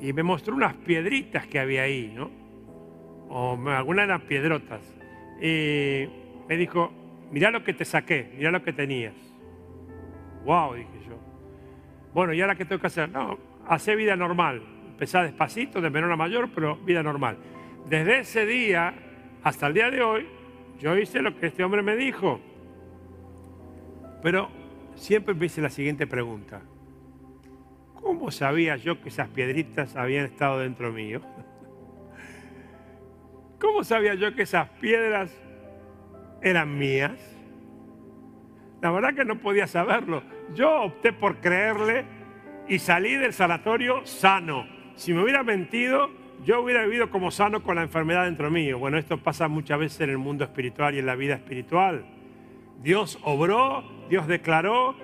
y 0.00 0.12
me 0.12 0.22
mostró 0.22 0.54
unas 0.54 0.74
piedritas 0.74 1.46
que 1.46 1.58
había 1.58 1.82
ahí, 1.82 2.12
¿no? 2.14 2.30
O 3.28 3.58
algunas 3.68 4.04
eran 4.04 4.22
piedrotas. 4.22 4.80
Y 5.40 6.06
me 6.48 6.56
dijo, 6.56 6.90
mirá 7.30 7.50
lo 7.50 7.62
que 7.62 7.74
te 7.74 7.84
saqué, 7.84 8.32
mirá 8.36 8.50
lo 8.50 8.62
que 8.62 8.72
tenías. 8.72 9.14
Wow, 10.44 10.74
dije 10.74 10.88
yo. 11.06 11.18
Bueno, 12.14 12.32
¿y 12.32 12.40
ahora 12.40 12.56
qué 12.56 12.64
tengo 12.64 12.80
que 12.80 12.86
hacer? 12.86 13.08
No, 13.10 13.38
hace 13.66 13.94
vida 13.94 14.16
normal. 14.16 14.62
Empezá 14.90 15.22
despacito, 15.22 15.80
de 15.80 15.90
menor 15.90 16.12
a 16.12 16.16
mayor, 16.16 16.50
pero 16.54 16.76
vida 16.76 17.02
normal. 17.02 17.36
Desde 17.88 18.20
ese 18.20 18.46
día 18.46 18.94
hasta 19.42 19.66
el 19.66 19.74
día 19.74 19.90
de 19.90 20.02
hoy, 20.02 20.26
yo 20.78 20.96
hice 20.96 21.22
lo 21.22 21.36
que 21.36 21.46
este 21.46 21.62
hombre 21.62 21.82
me 21.82 21.96
dijo. 21.96 22.40
Pero 24.22 24.50
siempre 24.94 25.34
me 25.34 25.46
hice 25.46 25.60
la 25.60 25.70
siguiente 25.70 26.06
pregunta. 26.06 26.62
¿Cómo 28.20 28.30
sabía 28.30 28.76
yo 28.76 29.00
que 29.00 29.08
esas 29.08 29.28
piedritas 29.28 29.96
habían 29.96 30.26
estado 30.26 30.58
dentro 30.58 30.92
mío? 30.92 31.22
¿Cómo 33.58 33.82
sabía 33.82 34.12
yo 34.12 34.34
que 34.34 34.42
esas 34.42 34.68
piedras 34.78 35.34
eran 36.42 36.78
mías? 36.78 37.18
La 38.82 38.90
verdad 38.90 39.14
que 39.14 39.24
no 39.24 39.38
podía 39.38 39.66
saberlo. 39.66 40.22
Yo 40.54 40.82
opté 40.82 41.14
por 41.14 41.38
creerle 41.38 42.04
y 42.68 42.78
salí 42.78 43.16
del 43.16 43.32
sanatorio 43.32 44.04
sano. 44.04 44.66
Si 44.96 45.14
me 45.14 45.22
hubiera 45.22 45.42
mentido, 45.42 46.10
yo 46.44 46.60
hubiera 46.60 46.84
vivido 46.84 47.08
como 47.08 47.30
sano 47.30 47.62
con 47.62 47.76
la 47.76 47.82
enfermedad 47.84 48.26
dentro 48.26 48.50
mío. 48.50 48.78
Bueno, 48.78 48.98
esto 48.98 49.16
pasa 49.16 49.48
muchas 49.48 49.78
veces 49.78 50.02
en 50.02 50.10
el 50.10 50.18
mundo 50.18 50.44
espiritual 50.44 50.94
y 50.94 50.98
en 50.98 51.06
la 51.06 51.14
vida 51.14 51.36
espiritual. 51.36 52.04
Dios 52.82 53.18
obró, 53.22 53.82
Dios 54.10 54.26
declaró, 54.26 54.94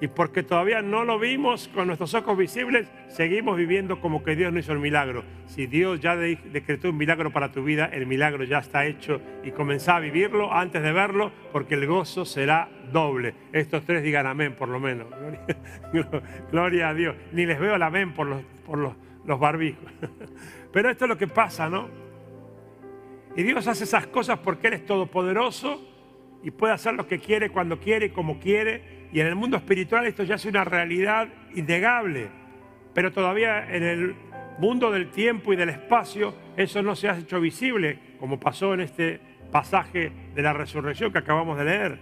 y 0.00 0.08
porque 0.08 0.42
todavía 0.42 0.80
no 0.80 1.04
lo 1.04 1.18
vimos 1.18 1.68
con 1.68 1.86
nuestros 1.86 2.14
ojos 2.14 2.36
visibles, 2.36 2.88
seguimos 3.08 3.56
viviendo 3.56 4.00
como 4.00 4.22
que 4.22 4.34
Dios 4.34 4.52
no 4.52 4.58
hizo 4.58 4.72
el 4.72 4.78
milagro. 4.78 5.24
Si 5.46 5.66
Dios 5.66 6.00
ya 6.00 6.16
decretó 6.16 6.88
un 6.88 6.96
milagro 6.96 7.30
para 7.30 7.52
tu 7.52 7.62
vida, 7.62 7.90
el 7.92 8.06
milagro 8.06 8.44
ya 8.44 8.58
está 8.58 8.86
hecho 8.86 9.20
y 9.44 9.50
comenzá 9.50 9.96
a 9.96 10.00
vivirlo 10.00 10.52
antes 10.52 10.82
de 10.82 10.92
verlo, 10.92 11.32
porque 11.52 11.74
el 11.74 11.86
gozo 11.86 12.24
será 12.24 12.70
doble. 12.90 13.34
Estos 13.52 13.84
tres 13.84 14.02
digan 14.02 14.26
amén, 14.26 14.54
por 14.54 14.68
lo 14.68 14.80
menos. 14.80 15.06
Gloria 16.50 16.88
a 16.88 16.94
Dios. 16.94 17.14
Ni 17.32 17.44
les 17.44 17.60
veo 17.60 17.74
el 17.74 17.82
amén 17.82 18.14
por 18.14 18.26
los, 18.26 18.42
por 18.64 18.78
los, 18.78 18.94
barbijos. 19.38 19.84
Pero 20.72 20.88
esto 20.88 21.04
es 21.04 21.08
lo 21.10 21.18
que 21.18 21.28
pasa, 21.28 21.68
¿no? 21.68 21.88
Y 23.36 23.42
Dios 23.42 23.66
hace 23.66 23.84
esas 23.84 24.06
cosas 24.06 24.38
porque 24.38 24.68
Él 24.68 24.74
es 24.74 24.86
todopoderoso 24.86 25.86
y 26.42 26.50
puede 26.50 26.72
hacer 26.72 26.94
lo 26.94 27.06
que 27.06 27.18
quiere, 27.18 27.50
cuando 27.50 27.78
quiere 27.78 28.12
como 28.12 28.40
quiere 28.40 28.99
y 29.12 29.20
en 29.20 29.26
el 29.26 29.34
mundo 29.34 29.56
espiritual 29.56 30.06
esto 30.06 30.22
ya 30.22 30.36
es 30.36 30.44
una 30.44 30.64
realidad 30.64 31.28
innegable. 31.54 32.28
Pero 32.94 33.12
todavía 33.12 33.74
en 33.74 33.82
el 33.82 34.14
mundo 34.58 34.90
del 34.90 35.10
tiempo 35.10 35.52
y 35.52 35.56
del 35.56 35.70
espacio 35.70 36.34
eso 36.56 36.82
no 36.82 36.94
se 36.94 37.08
ha 37.08 37.18
hecho 37.18 37.40
visible, 37.40 37.98
como 38.18 38.38
pasó 38.38 38.74
en 38.74 38.80
este 38.80 39.20
pasaje 39.50 40.12
de 40.34 40.42
la 40.42 40.52
resurrección 40.52 41.12
que 41.12 41.18
acabamos 41.18 41.58
de 41.58 41.64
leer. 41.64 41.98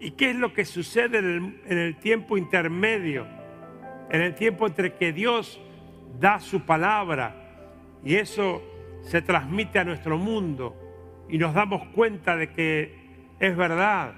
¿Y 0.00 0.12
qué 0.12 0.30
es 0.30 0.36
lo 0.36 0.52
que 0.52 0.64
sucede 0.64 1.18
en 1.18 1.78
el, 1.78 1.96
tiempo 1.96 2.36
intermedio? 2.36 3.26
En 4.10 4.20
el 4.20 4.34
tiempo 4.34 4.66
entre 4.66 4.94
que 4.94 5.12
Dios 5.12 5.60
da 6.20 6.38
su 6.38 6.60
palabra 6.64 7.34
y 8.04 8.16
eso 8.16 8.62
se 9.02 9.22
transmite 9.22 9.78
a 9.78 9.84
nuestro 9.84 10.18
mundo 10.18 10.76
y 11.28 11.38
nos 11.38 11.54
damos 11.54 11.86
cuenta 11.88 12.36
de 12.36 12.50
que 12.50 12.94
es 13.40 13.56
verdad 13.56 14.14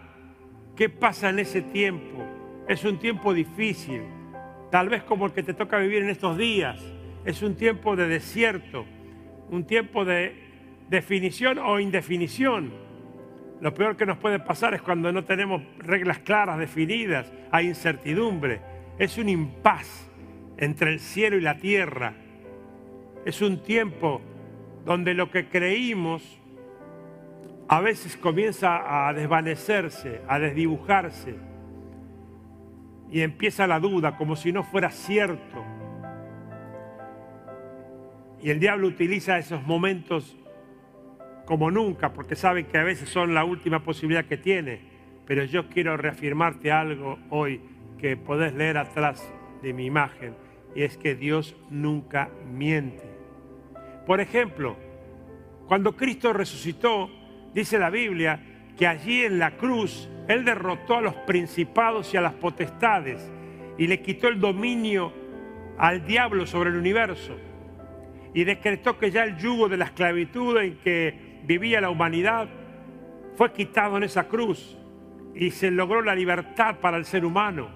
¿Qué 0.76 0.90
pasa 0.90 1.30
en 1.30 1.38
ese 1.38 1.62
tiempo? 1.62 2.22
Es 2.68 2.84
un 2.84 2.98
tiempo 2.98 3.32
difícil, 3.32 4.02
tal 4.70 4.90
vez 4.90 5.02
como 5.04 5.24
el 5.24 5.32
que 5.32 5.42
te 5.42 5.54
toca 5.54 5.78
vivir 5.78 6.02
en 6.02 6.10
estos 6.10 6.36
días. 6.36 6.78
Es 7.24 7.40
un 7.40 7.56
tiempo 7.56 7.96
de 7.96 8.06
desierto, 8.06 8.84
un 9.48 9.64
tiempo 9.64 10.04
de 10.04 10.34
definición 10.90 11.58
o 11.58 11.80
indefinición. 11.80 12.74
Lo 13.62 13.72
peor 13.72 13.96
que 13.96 14.04
nos 14.04 14.18
puede 14.18 14.38
pasar 14.38 14.74
es 14.74 14.82
cuando 14.82 15.10
no 15.12 15.24
tenemos 15.24 15.62
reglas 15.78 16.18
claras, 16.18 16.58
definidas, 16.58 17.32
hay 17.50 17.68
incertidumbre. 17.68 18.60
Es 18.98 19.16
un 19.16 19.30
impas 19.30 20.10
entre 20.58 20.92
el 20.92 21.00
cielo 21.00 21.38
y 21.38 21.40
la 21.40 21.56
tierra. 21.56 22.12
Es 23.24 23.40
un 23.40 23.62
tiempo 23.62 24.20
donde 24.84 25.14
lo 25.14 25.30
que 25.30 25.48
creímos 25.48 26.38
a 27.68 27.80
veces 27.80 28.16
comienza 28.16 29.08
a 29.08 29.12
desvanecerse, 29.12 30.22
a 30.28 30.38
desdibujarse. 30.38 31.34
y 33.08 33.20
empieza 33.20 33.68
la 33.68 33.78
duda 33.78 34.16
como 34.16 34.34
si 34.34 34.50
no 34.50 34.64
fuera 34.64 34.90
cierto. 34.90 35.64
Y 38.42 38.50
el 38.50 38.58
diablo 38.58 38.88
utiliza 38.88 39.38
esos 39.38 39.62
momentos 39.62 40.36
como 41.44 41.70
nunca, 41.70 42.12
porque 42.12 42.34
sabe 42.34 42.66
que 42.66 42.78
a 42.78 42.82
veces 42.82 43.08
son 43.08 43.32
la 43.32 43.44
última 43.44 43.84
posibilidad 43.84 44.24
que 44.24 44.36
tiene. 44.36 44.80
Pero 45.24 45.44
yo 45.44 45.68
quiero 45.68 45.96
reafirmarte 45.96 46.72
algo 46.72 47.18
hoy 47.30 47.60
que 47.98 48.16
podés 48.16 48.52
leer 48.54 48.76
atrás 48.76 49.32
de 49.62 49.72
mi 49.72 49.86
imagen, 49.86 50.34
y 50.74 50.82
es 50.82 50.98
que 50.98 51.14
Dios 51.14 51.56
nunca 51.70 52.28
miente. 52.52 53.04
Por 54.04 54.20
ejemplo, 54.20 54.76
cuando 55.66 55.96
Cristo 55.96 56.32
resucitó, 56.32 57.08
dice 57.56 57.78
la 57.78 57.88
Biblia 57.90 58.38
que 58.78 58.86
allí 58.86 59.22
en 59.22 59.38
la 59.38 59.56
cruz 59.56 60.08
Él 60.28 60.44
derrotó 60.44 60.98
a 60.98 61.00
los 61.00 61.14
principados 61.14 62.12
y 62.12 62.18
a 62.18 62.20
las 62.20 62.34
potestades 62.34 63.32
y 63.78 63.86
le 63.86 64.02
quitó 64.02 64.28
el 64.28 64.38
dominio 64.38 65.12
al 65.78 66.06
diablo 66.06 66.46
sobre 66.46 66.70
el 66.70 66.76
universo 66.76 67.34
y 68.34 68.44
decretó 68.44 68.98
que 68.98 69.10
ya 69.10 69.24
el 69.24 69.38
yugo 69.38 69.68
de 69.68 69.78
la 69.78 69.86
esclavitud 69.86 70.58
en 70.58 70.76
que 70.78 71.40
vivía 71.44 71.80
la 71.80 71.88
humanidad 71.88 72.48
fue 73.34 73.50
quitado 73.52 73.96
en 73.96 74.02
esa 74.02 74.28
cruz 74.28 74.76
y 75.34 75.50
se 75.50 75.70
logró 75.70 76.02
la 76.02 76.14
libertad 76.14 76.76
para 76.80 76.98
el 76.98 77.06
ser 77.06 77.24
humano. 77.24 77.70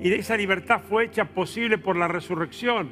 Y 0.00 0.12
esa 0.12 0.36
libertad 0.36 0.80
fue 0.88 1.04
hecha 1.04 1.26
posible 1.26 1.78
por 1.78 1.96
la 1.96 2.08
resurrección. 2.08 2.90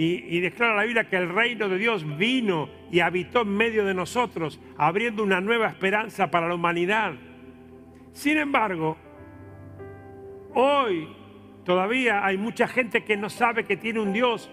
Y, 0.00 0.38
declara 0.38 0.76
la 0.76 0.84
Biblia 0.84 1.08
que 1.08 1.16
el 1.16 1.28
reino 1.28 1.68
de 1.68 1.76
Dios 1.76 2.06
vino 2.16 2.68
y 2.92 3.00
habitó 3.00 3.42
en 3.42 3.48
medio 3.48 3.84
de 3.84 3.94
nosotros, 3.94 4.60
abriendo 4.76 5.24
una 5.24 5.40
nueva 5.40 5.66
esperanza 5.66 6.30
para 6.30 6.46
la 6.46 6.54
humanidad. 6.54 7.14
Sin 8.12 8.38
embargo, 8.38 8.96
hoy 10.54 11.08
todavía 11.64 12.24
hay 12.24 12.36
mucha 12.36 12.68
gente 12.68 13.02
que 13.02 13.16
no 13.16 13.28
sabe 13.28 13.64
que 13.64 13.76
tiene 13.76 13.98
un 13.98 14.12
Dios 14.12 14.48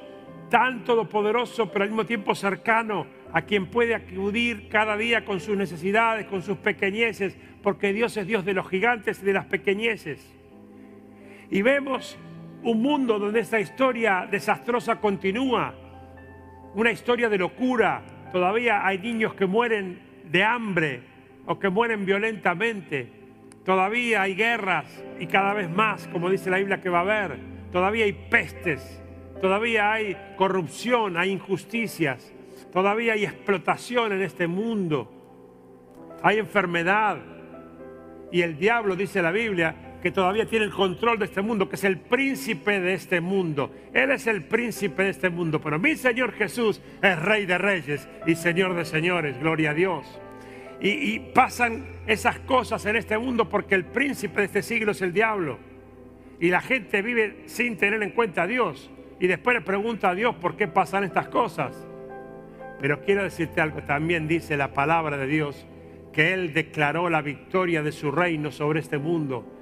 tan 0.49 0.83
todopoderoso, 0.83 1.71
pero 1.71 1.83
al 1.83 1.91
mismo 1.91 2.07
tiempo 2.07 2.33
cercano, 2.33 3.05
a 3.31 3.43
quien 3.43 3.67
puede 3.67 3.93
acudir 3.93 4.67
cada 4.67 4.97
día 4.97 5.25
con 5.25 5.39
sus 5.39 5.55
necesidades, 5.55 6.25
con 6.25 6.41
sus 6.41 6.57
pequeñeces, 6.57 7.37
porque 7.61 7.93
Dios 7.93 8.17
es 8.17 8.25
Dios 8.25 8.45
de 8.45 8.55
los 8.55 8.67
gigantes 8.67 9.21
y 9.21 9.25
de 9.25 9.33
las 9.33 9.45
pequeñeces. 9.45 10.27
Y 11.51 11.61
vemos 11.61 12.17
un 12.65 12.81
mundo 12.81 13.17
donde 13.17 13.39
esta 13.39 13.59
historia 13.59 14.27
desastrosa 14.29 14.99
continúa, 14.99 15.73
una 16.73 16.91
historia 16.91 17.29
de 17.29 17.37
locura. 17.37 18.03
Todavía 18.31 18.85
hay 18.85 18.99
niños 18.99 19.33
que 19.33 19.45
mueren 19.45 20.01
de 20.29 20.43
hambre 20.43 21.01
o 21.45 21.57
que 21.57 21.69
mueren 21.69 22.05
violentamente. 22.05 23.09
Todavía 23.63 24.23
hay 24.23 24.35
guerras 24.35 24.85
y 25.19 25.27
cada 25.27 25.53
vez 25.53 25.69
más, 25.69 26.07
como 26.09 26.29
dice 26.29 26.49
la 26.49 26.57
Biblia 26.57 26.81
que 26.81 26.89
va 26.89 26.99
a 26.99 27.01
haber. 27.01 27.37
Todavía 27.71 28.05
hay 28.05 28.13
pestes 28.13 29.01
Todavía 29.41 29.91
hay 29.91 30.17
corrupción, 30.37 31.17
hay 31.17 31.31
injusticias, 31.31 32.33
todavía 32.71 33.13
hay 33.13 33.25
explotación 33.25 34.13
en 34.13 34.21
este 34.21 34.47
mundo, 34.47 35.11
hay 36.23 36.39
enfermedad. 36.39 37.17
Y 38.31 38.41
el 38.41 38.57
diablo, 38.57 38.95
dice 38.95 39.21
la 39.21 39.31
Biblia, 39.31 39.75
que 40.05 40.11
todavía 40.11 40.45
tiene 40.45 40.65
el 40.65 40.71
control 40.71 41.17
de 41.17 41.25
este 41.25 41.41
mundo, 41.41 41.67
que 41.67 41.77
es 41.77 41.83
el 41.83 41.97
príncipe 41.97 42.79
de 42.79 42.93
este 42.93 43.21
mundo. 43.21 43.71
Él 43.91 44.11
es 44.11 44.27
el 44.27 44.43
príncipe 44.43 45.01
de 45.01 45.09
este 45.09 45.31
mundo, 45.31 45.59
pero 45.59 45.79
mi 45.79 45.95
Señor 45.95 46.33
Jesús 46.33 46.79
es 47.01 47.19
rey 47.23 47.47
de 47.47 47.57
reyes 47.57 48.07
y 48.27 48.35
Señor 48.35 48.75
de 48.75 48.85
señores, 48.85 49.39
gloria 49.39 49.71
a 49.71 49.73
Dios. 49.73 50.05
Y, 50.79 51.17
pasan 51.33 51.87
esas 52.05 52.37
cosas 52.41 52.85
en 52.85 52.97
este 52.97 53.17
mundo 53.17 53.49
porque 53.49 53.73
el 53.73 53.83
príncipe 53.83 54.41
de 54.41 54.45
este 54.45 54.61
siglo 54.61 54.91
es 54.91 55.01
el 55.01 55.11
diablo. 55.11 55.57
Y 56.39 56.49
la 56.49 56.61
gente 56.61 57.01
vive 57.01 57.41
sin 57.47 57.75
tener 57.75 58.03
en 58.03 58.11
cuenta 58.11 58.43
a 58.43 58.47
Dios 58.47 58.91
y 59.19 59.25
después 59.25 59.55
le 59.55 59.61
pregunta 59.61 60.11
a 60.11 60.13
Dios 60.13 60.35
por 60.35 60.55
qué 60.55 60.67
pasan 60.67 61.03
estas 61.03 61.29
cosas. 61.29 61.75
Pero 62.79 63.01
quiero 63.01 63.23
decirte 63.23 63.59
algo, 63.59 63.81
también 63.81 64.27
dice 64.27 64.55
la 64.55 64.71
palabra 64.71 65.17
de 65.17 65.25
Dios 65.25 65.65
que 66.13 66.31
Él 66.31 66.53
declaró 66.53 67.09
la 67.09 67.23
victoria 67.23 67.81
de 67.81 67.91
su 67.91 68.11
reino 68.11 68.51
sobre 68.51 68.81
este 68.81 68.99
mundo. 68.99 69.54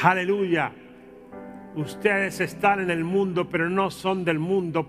Aleluya. 0.00 0.70
Ustedes 1.74 2.40
están 2.40 2.80
en 2.80 2.90
el 2.90 3.02
mundo, 3.02 3.48
pero 3.48 3.68
no 3.68 3.90
son 3.90 4.24
del 4.24 4.38
mundo, 4.38 4.88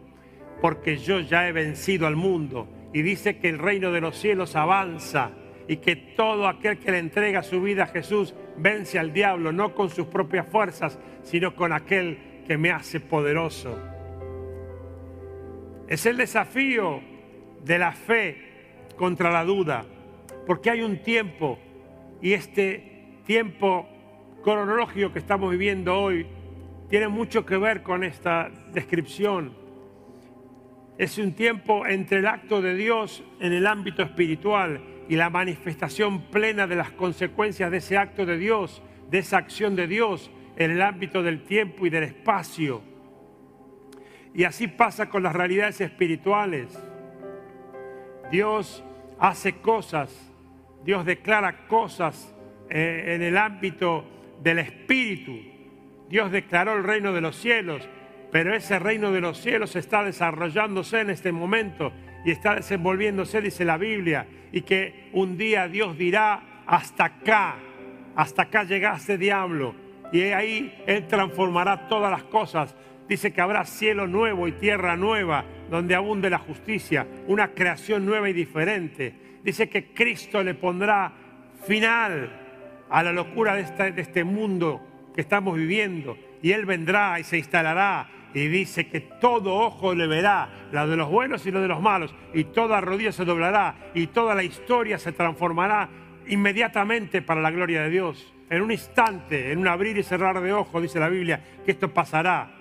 porque 0.61 0.97
yo 0.97 1.19
ya 1.19 1.47
he 1.47 1.51
vencido 1.51 2.05
al 2.05 2.15
mundo. 2.15 2.67
Y 2.93 3.01
dice 3.01 3.37
que 3.37 3.49
el 3.49 3.57
reino 3.57 3.91
de 3.91 4.01
los 4.01 4.17
cielos 4.17 4.55
avanza 4.55 5.31
y 5.67 5.77
que 5.77 5.95
todo 5.95 6.47
aquel 6.47 6.77
que 6.77 6.91
le 6.91 6.99
entrega 6.99 7.41
su 7.41 7.61
vida 7.61 7.83
a 7.83 7.87
Jesús 7.87 8.35
vence 8.57 8.99
al 8.99 9.11
diablo, 9.11 9.51
no 9.51 9.73
con 9.73 9.89
sus 9.89 10.05
propias 10.07 10.47
fuerzas, 10.47 10.99
sino 11.23 11.55
con 11.55 11.73
aquel 11.73 12.43
que 12.45 12.57
me 12.57 12.71
hace 12.71 12.99
poderoso. 12.99 13.77
Es 15.87 16.05
el 16.05 16.17
desafío 16.17 17.01
de 17.63 17.79
la 17.79 17.93
fe 17.93 18.37
contra 18.95 19.31
la 19.31 19.43
duda, 19.43 19.85
porque 20.45 20.69
hay 20.69 20.81
un 20.81 21.01
tiempo 21.01 21.57
y 22.21 22.33
este 22.33 23.21
tiempo 23.25 23.87
cronológico 24.43 25.11
que 25.11 25.19
estamos 25.19 25.51
viviendo 25.51 25.99
hoy 25.99 26.25
tiene 26.89 27.07
mucho 27.07 27.45
que 27.45 27.57
ver 27.57 27.83
con 27.83 28.03
esta 28.03 28.49
descripción. 28.73 29.53
Es 30.97 31.17
un 31.17 31.33
tiempo 31.33 31.85
entre 31.85 32.19
el 32.19 32.27
acto 32.27 32.61
de 32.61 32.73
Dios 32.75 33.23
en 33.39 33.53
el 33.53 33.67
ámbito 33.67 34.01
espiritual 34.01 34.81
y 35.07 35.15
la 35.15 35.29
manifestación 35.29 36.23
plena 36.23 36.67
de 36.67 36.75
las 36.75 36.91
consecuencias 36.91 37.71
de 37.71 37.77
ese 37.77 37.97
acto 37.97 38.25
de 38.25 38.37
Dios, 38.37 38.81
de 39.09 39.19
esa 39.19 39.37
acción 39.37 39.75
de 39.75 39.87
Dios 39.87 40.31
en 40.55 40.71
el 40.71 40.81
ámbito 40.81 41.23
del 41.23 41.43
tiempo 41.43 41.85
y 41.85 41.89
del 41.89 42.03
espacio. 42.03 42.81
Y 44.33 44.43
así 44.43 44.67
pasa 44.67 45.09
con 45.09 45.23
las 45.23 45.33
realidades 45.33 45.81
espirituales. 45.81 46.77
Dios 48.31 48.83
hace 49.19 49.53
cosas, 49.57 50.31
Dios 50.83 51.05
declara 51.05 51.67
cosas 51.67 52.35
eh, 52.69 53.15
en 53.15 53.21
el 53.23 53.37
ámbito 53.37 54.05
del 54.41 54.59
espíritu. 54.59 55.37
Dios 56.09 56.31
declaró 56.31 56.75
el 56.75 56.83
reino 56.83 57.13
de 57.13 57.21
los 57.21 57.35
cielos, 57.35 57.87
pero 58.31 58.53
ese 58.55 58.79
reino 58.79 59.11
de 59.11 59.21
los 59.21 59.39
cielos 59.39 59.75
está 59.75 60.03
desarrollándose 60.03 61.01
en 61.01 61.09
este 61.09 61.31
momento 61.31 61.91
y 62.25 62.31
está 62.31 62.55
desenvolviéndose, 62.55 63.41
dice 63.41 63.65
la 63.65 63.77
Biblia, 63.77 64.27
y 64.51 64.61
que 64.61 65.09
un 65.13 65.37
día 65.37 65.67
Dios 65.67 65.97
dirá, 65.97 66.63
hasta 66.65 67.05
acá, 67.05 67.55
hasta 68.15 68.43
acá 68.43 68.63
llegaste 68.63 69.17
diablo, 69.17 69.75
y 70.11 70.21
ahí 70.21 70.83
Él 70.85 71.07
transformará 71.07 71.87
todas 71.87 72.11
las 72.11 72.23
cosas 72.23 72.75
dice 73.09 73.33
que 73.33 73.41
habrá 73.41 73.65
cielo 73.65 74.07
nuevo 74.07 74.47
y 74.47 74.53
tierra 74.53 74.95
nueva, 74.95 75.43
donde 75.69 75.95
abunde 75.95 76.29
la 76.29 76.37
justicia, 76.37 77.07
una 77.27 77.49
creación 77.49 78.05
nueva 78.05 78.29
y 78.29 78.33
diferente. 78.33 79.39
Dice 79.43 79.67
que 79.67 79.91
Cristo 79.91 80.43
le 80.43 80.53
pondrá 80.53 81.11
final 81.65 82.38
a 82.89 83.03
la 83.03 83.11
locura 83.11 83.55
de 83.55 83.61
este, 83.61 83.91
de 83.91 84.01
este 84.01 84.23
mundo 84.23 84.81
que 85.13 85.21
estamos 85.21 85.55
viviendo, 85.55 86.17
y 86.41 86.51
Él 86.51 86.65
vendrá 86.65 87.19
y 87.19 87.23
se 87.23 87.37
instalará 87.37 88.09
y 88.33 88.47
dice 88.47 88.87
que 88.87 88.99
todo 88.99 89.55
ojo 89.55 89.95
le 89.95 90.07
verá, 90.07 90.49
la 90.71 90.85
de 90.85 90.95
los 90.95 91.09
buenos 91.09 91.45
y 91.45 91.51
lo 91.51 91.61
de 91.61 91.67
los 91.67 91.81
malos, 91.81 92.13
y 92.33 92.43
toda 92.45 92.81
rodilla 92.81 93.11
se 93.11 93.25
doblará, 93.25 93.75
y 93.93 94.07
toda 94.07 94.35
la 94.35 94.43
historia 94.43 94.97
se 94.99 95.11
transformará 95.11 95.89
inmediatamente 96.27 97.21
para 97.21 97.41
la 97.41 97.51
gloria 97.51 97.81
de 97.83 97.89
Dios. 97.89 98.33
En 98.49 98.61
un 98.61 98.71
instante, 98.71 99.51
en 99.51 99.59
un 99.59 99.67
abrir 99.67 99.97
y 99.97 100.03
cerrar 100.03 100.39
de 100.41 100.53
ojos, 100.53 100.81
dice 100.81 100.99
la 100.99 101.09
Biblia, 101.09 101.43
que 101.65 101.71
esto 101.71 101.93
pasará. 101.93 102.51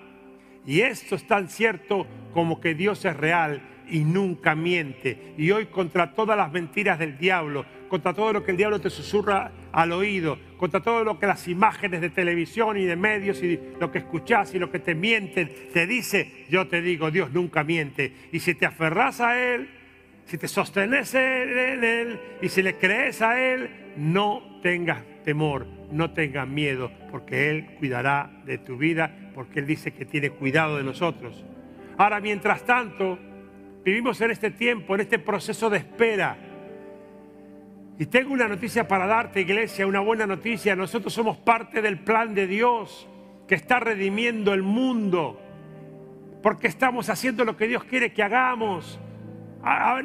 Y 0.65 0.81
esto 0.81 1.15
es 1.15 1.25
tan 1.25 1.49
cierto 1.49 2.05
como 2.33 2.59
que 2.59 2.75
Dios 2.75 3.05
es 3.05 3.15
real 3.15 3.61
y 3.89 3.99
nunca 3.99 4.55
miente. 4.55 5.33
Y 5.37 5.51
hoy 5.51 5.67
contra 5.67 6.13
todas 6.13 6.37
las 6.37 6.51
mentiras 6.51 6.99
del 6.99 7.17
diablo, 7.17 7.65
contra 7.87 8.13
todo 8.13 8.33
lo 8.33 8.43
que 8.43 8.51
el 8.51 8.57
diablo 8.57 8.79
te 8.79 8.89
susurra 8.89 9.51
al 9.71 9.91
oído, 9.91 10.37
contra 10.57 10.81
todo 10.81 11.03
lo 11.03 11.19
que 11.19 11.27
las 11.27 11.47
imágenes 11.47 12.01
de 12.01 12.09
televisión 12.09 12.77
y 12.77 12.85
de 12.85 12.95
medios 12.95 13.41
y 13.43 13.59
lo 13.79 13.91
que 13.91 13.99
escuchás 13.99 14.53
y 14.53 14.59
lo 14.59 14.71
que 14.71 14.79
te 14.79 14.95
mienten, 14.95 15.51
te 15.73 15.87
dice, 15.87 16.45
yo 16.49 16.67
te 16.67 16.81
digo, 16.81 17.11
Dios 17.11 17.31
nunca 17.31 17.63
miente. 17.63 18.13
Y 18.31 18.39
si 18.39 18.55
te 18.55 18.65
aferras 18.65 19.21
a 19.21 19.39
Él, 19.39 19.69
si 20.25 20.37
te 20.37 20.47
sostenes 20.47 21.13
en 21.15 21.83
Él 21.83 22.19
y 22.41 22.49
si 22.49 22.61
le 22.61 22.75
crees 22.75 23.21
a 23.21 23.41
Él, 23.41 23.69
no 23.97 24.59
tengas 24.61 25.03
temor, 25.23 25.65
no 25.91 26.11
tengas 26.11 26.47
miedo, 26.47 26.91
porque 27.11 27.49
Él 27.49 27.75
cuidará 27.79 28.41
de 28.45 28.57
tu 28.57 28.77
vida 28.77 29.29
porque 29.39 29.61
Él 29.61 29.67
dice 29.67 29.91
que 29.91 30.03
tiene 30.03 30.31
cuidado 30.31 30.75
de 30.75 30.83
nosotros. 30.83 31.45
Ahora, 31.97 32.19
mientras 32.19 32.65
tanto, 32.65 33.17
vivimos 33.85 34.19
en 34.19 34.31
este 34.31 34.51
tiempo, 34.51 34.95
en 34.95 35.01
este 35.01 35.17
proceso 35.17 35.69
de 35.69 35.77
espera. 35.77 36.37
Y 37.99 38.05
tengo 38.05 38.31
una 38.33 38.47
noticia 38.47 38.87
para 38.87 39.05
darte, 39.05 39.41
iglesia, 39.41 39.85
una 39.85 39.99
buena 39.99 40.25
noticia. 40.25 40.75
Nosotros 40.75 41.13
somos 41.13 41.37
parte 41.37 41.81
del 41.81 41.99
plan 41.99 42.33
de 42.33 42.47
Dios 42.47 43.07
que 43.45 43.55
está 43.55 43.79
redimiendo 43.81 44.53
el 44.53 44.63
mundo, 44.63 45.39
porque 46.41 46.67
estamos 46.67 47.09
haciendo 47.09 47.43
lo 47.43 47.57
que 47.57 47.67
Dios 47.67 47.83
quiere 47.83 48.13
que 48.13 48.23
hagamos. 48.23 48.99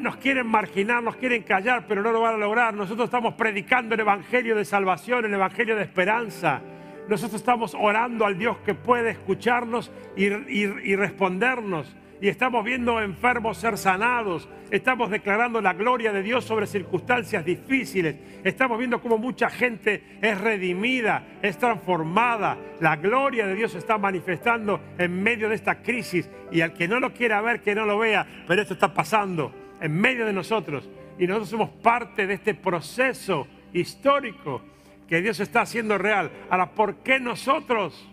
Nos 0.01 0.17
quieren 0.17 0.49
marginar, 0.49 1.05
nos 1.05 1.15
quieren 1.15 1.45
callar, 1.45 1.85
pero 1.87 2.03
no 2.03 2.11
lo 2.11 2.21
van 2.21 2.35
a 2.35 2.39
lograr. 2.39 2.75
Nosotros 2.75 3.05
estamos 3.05 3.35
predicando 3.35 3.95
el 3.95 4.01
Evangelio 4.01 4.57
de 4.57 4.65
salvación, 4.65 5.25
el 5.27 5.35
Evangelio 5.35 5.77
de 5.77 5.83
esperanza. 5.83 6.61
Nosotros 7.09 7.41
estamos 7.41 7.77
orando 7.79 8.27
al 8.27 8.37
Dios 8.37 8.57
que 8.67 8.75
puede 8.75 9.11
escucharnos 9.11 9.93
y, 10.17 10.27
y- 10.27 10.75
y 10.83 10.97
respondernos. 10.97 11.95
Y 12.21 12.29
estamos 12.29 12.65
viendo 12.65 13.01
enfermos 13.01 13.59
ser 13.59 13.77
sanados. 13.77 14.49
Estamos 14.71 15.11
declarando 15.11 15.61
la 15.61 15.73
gloria 15.73 16.13
de 16.13 16.23
Dios 16.23 16.45
sobre 16.45 16.67
circunstancias 16.67 17.45
difíciles. 17.45 18.17
Estamos 18.45 18.79
viendo 18.79 19.01
cómo 19.01 19.19
mucha 19.19 19.51
gente 19.51 20.19
es 20.23 20.41
redimida, 20.41 21.27
es 21.43 21.59
transformada. 21.59 22.57
La 22.81 22.97
gloria 22.97 23.47
de 23.47 23.55
Dios 23.55 23.73
se 23.73 23.79
está 23.79 23.99
manifestando 23.99 24.81
en 24.99 25.23
medio 25.23 25.49
de 25.49 25.57
esta 25.57 25.83
crisis. 25.83 26.31
Y 26.51 26.61
al 26.61 26.73
que 26.73 26.89
no 26.89 27.01
lo 27.01 27.13
quiera 27.13 27.41
ver, 27.41 27.61
que 27.61 27.75
no 27.75 27.85
lo 27.85 27.99
vea. 27.99 28.27
Pero 28.47 28.63
esto 28.63 28.75
está 28.75 28.95
pasando 28.95 29.53
en 29.81 30.01
medio 30.01 30.25
de 30.25 30.33
nosotros. 30.33 30.89
Y 31.19 31.27
nosotros 31.27 31.51
somos 31.51 31.71
parte 31.71 32.27
de 32.27 32.35
este 32.35 32.55
proceso 32.55 33.47
histórico 33.73 34.63
que 35.09 35.21
Dios 35.21 35.41
está 35.41 35.63
haciendo 35.63 35.99
real. 35.99 36.31
Ahora, 36.49 36.71
¿por 36.71 36.97
qué 36.97 37.21
nosotros? 37.21 38.09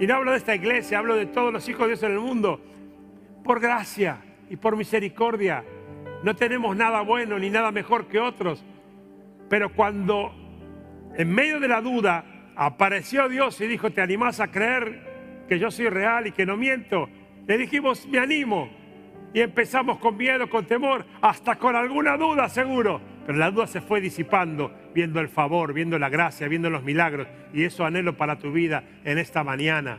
Y 0.00 0.06
no 0.06 0.14
hablo 0.14 0.30
de 0.30 0.38
esta 0.38 0.54
iglesia, 0.54 0.98
hablo 0.98 1.14
de 1.14 1.26
todos 1.26 1.52
los 1.52 1.68
hijos 1.68 1.82
de 1.82 1.88
Dios 1.88 2.02
en 2.04 2.12
el 2.12 2.20
mundo. 2.20 2.58
Por 3.44 3.60
gracia 3.60 4.22
y 4.48 4.56
por 4.56 4.74
misericordia. 4.74 5.62
No 6.22 6.34
tenemos 6.34 6.74
nada 6.74 7.02
bueno 7.02 7.38
ni 7.38 7.50
nada 7.50 7.70
mejor 7.70 8.06
que 8.06 8.18
otros. 8.18 8.64
Pero 9.50 9.74
cuando 9.74 10.32
en 11.14 11.30
medio 11.30 11.60
de 11.60 11.68
la 11.68 11.82
duda 11.82 12.24
apareció 12.56 13.28
Dios 13.28 13.60
y 13.60 13.66
dijo, 13.66 13.90
¿te 13.90 14.00
animás 14.00 14.40
a 14.40 14.50
creer 14.50 15.44
que 15.46 15.58
yo 15.58 15.70
soy 15.70 15.90
real 15.90 16.26
y 16.26 16.32
que 16.32 16.46
no 16.46 16.56
miento? 16.56 17.10
Le 17.46 17.58
dijimos, 17.58 18.06
me 18.06 18.18
animo. 18.18 18.70
Y 19.34 19.40
empezamos 19.40 19.98
con 19.98 20.16
miedo, 20.16 20.48
con 20.48 20.64
temor, 20.64 21.04
hasta 21.20 21.56
con 21.56 21.76
alguna 21.76 22.16
duda 22.16 22.48
seguro. 22.48 23.02
Pero 23.26 23.38
la 23.38 23.50
duda 23.50 23.66
se 23.66 23.80
fue 23.80 24.00
disipando, 24.00 24.72
viendo 24.94 25.20
el 25.20 25.28
favor, 25.28 25.72
viendo 25.72 25.98
la 25.98 26.08
gracia, 26.08 26.48
viendo 26.48 26.70
los 26.70 26.82
milagros. 26.82 27.28
Y 27.52 27.64
eso 27.64 27.84
anhelo 27.84 28.16
para 28.16 28.38
tu 28.38 28.52
vida 28.52 28.84
en 29.04 29.18
esta 29.18 29.44
mañana. 29.44 29.98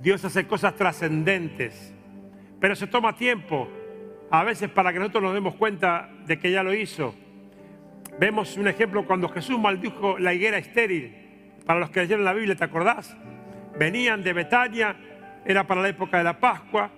Dios 0.00 0.24
hace 0.24 0.46
cosas 0.46 0.76
trascendentes, 0.76 1.94
pero 2.58 2.74
se 2.74 2.86
toma 2.86 3.14
tiempo, 3.14 3.68
a 4.30 4.44
veces 4.44 4.70
para 4.70 4.92
que 4.92 4.98
nosotros 4.98 5.24
nos 5.24 5.34
demos 5.34 5.56
cuenta 5.56 6.08
de 6.26 6.38
que 6.38 6.50
ya 6.50 6.62
lo 6.62 6.72
hizo. 6.72 7.14
Vemos 8.18 8.56
un 8.56 8.68
ejemplo 8.68 9.04
cuando 9.06 9.28
Jesús 9.28 9.58
maldijo 9.58 10.18
la 10.18 10.32
higuera 10.32 10.58
estéril. 10.58 11.16
Para 11.66 11.80
los 11.80 11.90
que 11.90 12.00
leyeron 12.00 12.24
la 12.24 12.32
Biblia, 12.32 12.56
¿te 12.56 12.64
acordás? 12.64 13.16
Venían 13.78 14.22
de 14.22 14.32
Betania, 14.32 14.96
era 15.44 15.66
para 15.66 15.82
la 15.82 15.88
época 15.88 16.18
de 16.18 16.24
la 16.24 16.38
Pascua, 16.38 16.90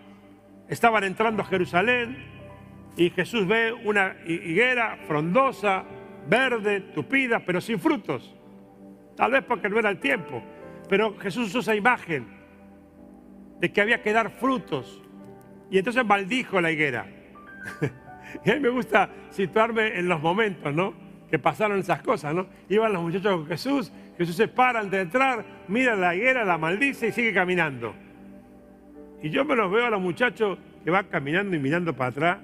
estaban 0.69 1.05
entrando 1.05 1.43
a 1.43 1.47
Jerusalén 1.47 2.32
y 2.97 3.11
Jesús 3.11 3.47
ve 3.47 3.73
una 3.73 4.17
higuera 4.27 4.99
frondosa, 5.07 5.85
verde, 6.29 6.81
tupida, 6.95 7.41
pero 7.41 7.61
sin 7.61 7.79
frutos. 7.79 8.35
Tal 9.17 9.33
vez 9.33 9.45
porque 9.45 9.69
no 9.69 9.79
era 9.79 9.91
el 9.91 9.99
tiempo, 9.99 10.43
pero 10.89 11.19
Jesús 11.19 11.49
usó 11.49 11.61
esa 11.61 11.75
imagen 11.75 12.27
de 13.61 13.73
que 13.73 13.81
había 13.81 14.03
que 14.03 14.13
dar 14.13 14.31
frutos 14.31 15.03
y 15.71 15.79
entonces 15.79 16.05
maldijo 16.05 16.61
la 16.61 16.71
higuera. 16.71 17.07
y 18.45 18.51
a 18.51 18.55
mí 18.55 18.61
me 18.61 18.69
gusta 18.69 19.09
situarme 19.31 19.99
en 19.99 20.09
los 20.09 20.21
momentos, 20.21 20.75
¿no? 20.75 20.95
Que 21.31 21.39
pasaron 21.39 21.79
esas 21.79 22.03
cosas, 22.03 22.35
¿no? 22.35 22.47
Iban 22.69 22.93
los 22.93 23.03
muchachos 23.03 23.37
con 23.37 23.47
Jesús, 23.47 23.93
Jesús 24.19 24.37
se 24.37 24.49
para 24.49 24.81
antes 24.81 24.93
de 24.93 25.01
entrar, 25.01 25.45
mira 25.69 25.97
la 25.97 26.15
higuera, 26.15 26.45
la 26.45 26.59
maldice 26.59 27.09
y 27.09 27.13
sigue 27.13 27.33
caminando. 27.33 27.95
Y 29.23 29.31
yo 29.31 29.45
me 29.45 29.57
los 29.57 29.71
veo 29.71 29.87
a 29.87 29.91
los 29.91 30.01
muchachos 30.01 30.59
que 30.85 30.91
van 30.91 31.07
caminando 31.07 31.57
y 31.57 31.59
mirando 31.59 31.95
para 31.95 32.11
atrás, 32.11 32.39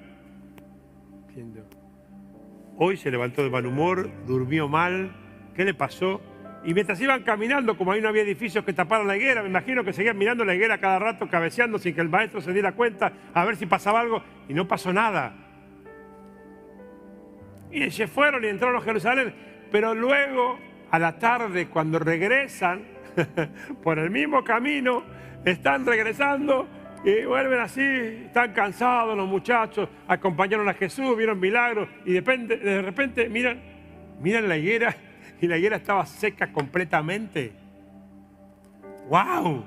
hoy 2.77 2.97
se 2.97 3.11
levantó 3.11 3.43
de 3.43 3.49
mal 3.49 3.65
humor, 3.65 4.09
durmió 4.25 4.67
mal, 4.67 5.11
¿qué 5.53 5.65
le 5.65 5.73
pasó? 5.73 6.21
Y 6.63 6.73
mientras 6.73 6.99
iban 6.99 7.23
caminando, 7.23 7.77
como 7.77 7.91
ahí 7.91 8.01
no 8.01 8.09
había 8.09 8.23
edificios 8.23 8.65
que 8.65 8.73
taparan 8.73 9.07
la 9.07 9.17
higuera, 9.17 9.41
me 9.41 9.49
imagino 9.49 9.83
que 9.83 9.93
seguían 9.93 10.17
mirando 10.17 10.43
la 10.45 10.55
higuera 10.55 10.77
cada 10.79 10.99
rato, 10.99 11.29
cabeceando 11.29 11.77
sin 11.77 11.93
que 11.93 12.01
el 12.01 12.09
maestro 12.09 12.41
se 12.41 12.53
diera 12.53 12.73
cuenta, 12.73 13.13
a 13.33 13.45
ver 13.45 13.55
si 13.55 13.65
pasaba 13.65 14.01
algo, 14.01 14.23
y 14.47 14.53
no 14.53 14.67
pasó 14.67 14.91
nada. 14.91 15.33
Y 17.71 17.91
se 17.91 18.07
fueron 18.07 18.43
y 18.43 18.47
entraron 18.47 18.77
a 18.77 18.81
Jerusalén, 18.81 19.33
pero 19.71 19.93
luego, 19.93 20.57
a 20.91 20.99
la 20.99 21.19
tarde, 21.19 21.67
cuando 21.67 21.99
regresan 21.99 22.83
por 23.83 23.99
el 23.99 24.09
mismo 24.09 24.43
camino, 24.43 25.03
están 25.45 25.85
regresando 25.85 26.67
y 27.03 27.23
vuelven 27.25 27.59
así, 27.59 27.81
están 27.81 28.51
cansados 28.51 29.15
los 29.15 29.27
muchachos, 29.27 29.87
acompañaron 30.07 30.67
a 30.67 30.73
Jesús, 30.73 31.15
vieron 31.15 31.39
milagros 31.39 31.87
y 32.05 32.13
de 32.13 32.19
repente, 32.19 32.57
de 32.57 32.81
repente 32.81 33.29
miran, 33.29 33.61
miran 34.19 34.49
la 34.49 34.57
higuera 34.57 34.95
y 35.39 35.47
la 35.47 35.57
higuera 35.57 35.77
estaba 35.77 36.05
seca 36.05 36.51
completamente. 36.51 37.53
¡Wow! 39.07 39.63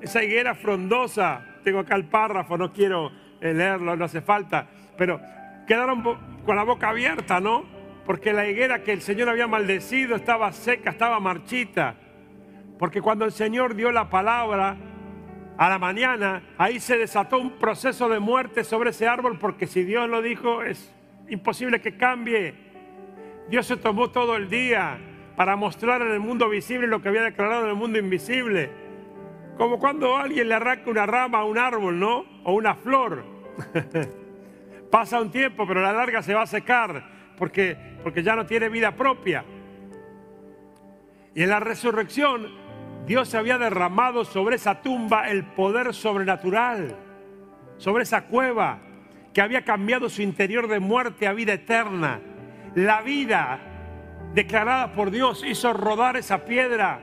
Esa 0.00 0.24
higuera 0.24 0.54
frondosa, 0.54 1.44
tengo 1.62 1.80
acá 1.80 1.94
el 1.96 2.06
párrafo, 2.06 2.56
no 2.56 2.72
quiero 2.72 3.12
eh, 3.40 3.52
leerlo, 3.52 3.94
no 3.94 4.04
hace 4.06 4.22
falta, 4.22 4.66
pero 4.96 5.20
quedaron 5.66 6.02
con 6.44 6.56
la 6.56 6.62
boca 6.62 6.88
abierta, 6.88 7.38
¿no? 7.40 7.64
Porque 8.06 8.32
la 8.32 8.48
higuera 8.48 8.82
que 8.82 8.92
el 8.92 9.02
Señor 9.02 9.28
había 9.28 9.46
maldecido 9.46 10.16
estaba 10.16 10.50
seca, 10.52 10.90
estaba 10.90 11.20
marchita. 11.20 11.94
Porque 12.78 13.02
cuando 13.02 13.26
el 13.26 13.32
Señor 13.32 13.74
dio 13.74 13.92
la 13.92 14.08
palabra 14.08 14.76
a 15.58 15.68
la 15.68 15.78
mañana, 15.80 16.42
ahí 16.56 16.78
se 16.78 16.96
desató 16.96 17.38
un 17.38 17.58
proceso 17.58 18.08
de 18.08 18.20
muerte 18.20 18.62
sobre 18.62 18.90
ese 18.90 19.08
árbol, 19.08 19.38
porque 19.40 19.66
si 19.66 19.82
Dios 19.82 20.08
lo 20.08 20.22
dijo, 20.22 20.62
es 20.62 20.94
imposible 21.28 21.80
que 21.80 21.96
cambie. 21.96 22.54
Dios 23.48 23.66
se 23.66 23.76
tomó 23.76 24.10
todo 24.10 24.36
el 24.36 24.48
día 24.48 24.98
para 25.34 25.56
mostrar 25.56 26.00
en 26.02 26.12
el 26.12 26.20
mundo 26.20 26.48
visible 26.48 26.86
lo 26.86 27.02
que 27.02 27.08
había 27.08 27.22
declarado 27.22 27.64
en 27.64 27.70
el 27.70 27.74
mundo 27.74 27.98
invisible. 27.98 28.70
Como 29.56 29.80
cuando 29.80 30.16
alguien 30.16 30.48
le 30.48 30.54
arranca 30.54 30.88
una 30.88 31.06
rama 31.06 31.38
a 31.38 31.44
un 31.44 31.58
árbol, 31.58 31.98
¿no? 31.98 32.24
O 32.44 32.52
una 32.52 32.76
flor. 32.76 33.24
Pasa 34.92 35.20
un 35.20 35.32
tiempo, 35.32 35.66
pero 35.66 35.80
a 35.80 35.82
la 35.82 35.92
larga 35.92 36.22
se 36.22 36.34
va 36.34 36.42
a 36.42 36.46
secar 36.46 37.02
porque, 37.36 37.76
porque 38.04 38.22
ya 38.22 38.36
no 38.36 38.46
tiene 38.46 38.68
vida 38.68 38.92
propia. 38.92 39.44
Y 41.34 41.42
en 41.42 41.48
la 41.48 41.58
resurrección, 41.58 42.48
Dios 43.08 43.34
había 43.34 43.56
derramado 43.56 44.24
sobre 44.24 44.56
esa 44.56 44.82
tumba 44.82 45.30
el 45.30 45.44
poder 45.44 45.94
sobrenatural, 45.94 46.94
sobre 47.78 48.02
esa 48.02 48.26
cueva 48.26 48.80
que 49.32 49.40
había 49.40 49.64
cambiado 49.64 50.10
su 50.10 50.20
interior 50.20 50.68
de 50.68 50.78
muerte 50.78 51.26
a 51.26 51.32
vida 51.32 51.54
eterna. 51.54 52.20
La 52.74 53.00
vida 53.00 53.60
declarada 54.34 54.92
por 54.92 55.10
Dios 55.10 55.42
hizo 55.42 55.72
rodar 55.72 56.18
esa 56.18 56.44
piedra 56.44 57.00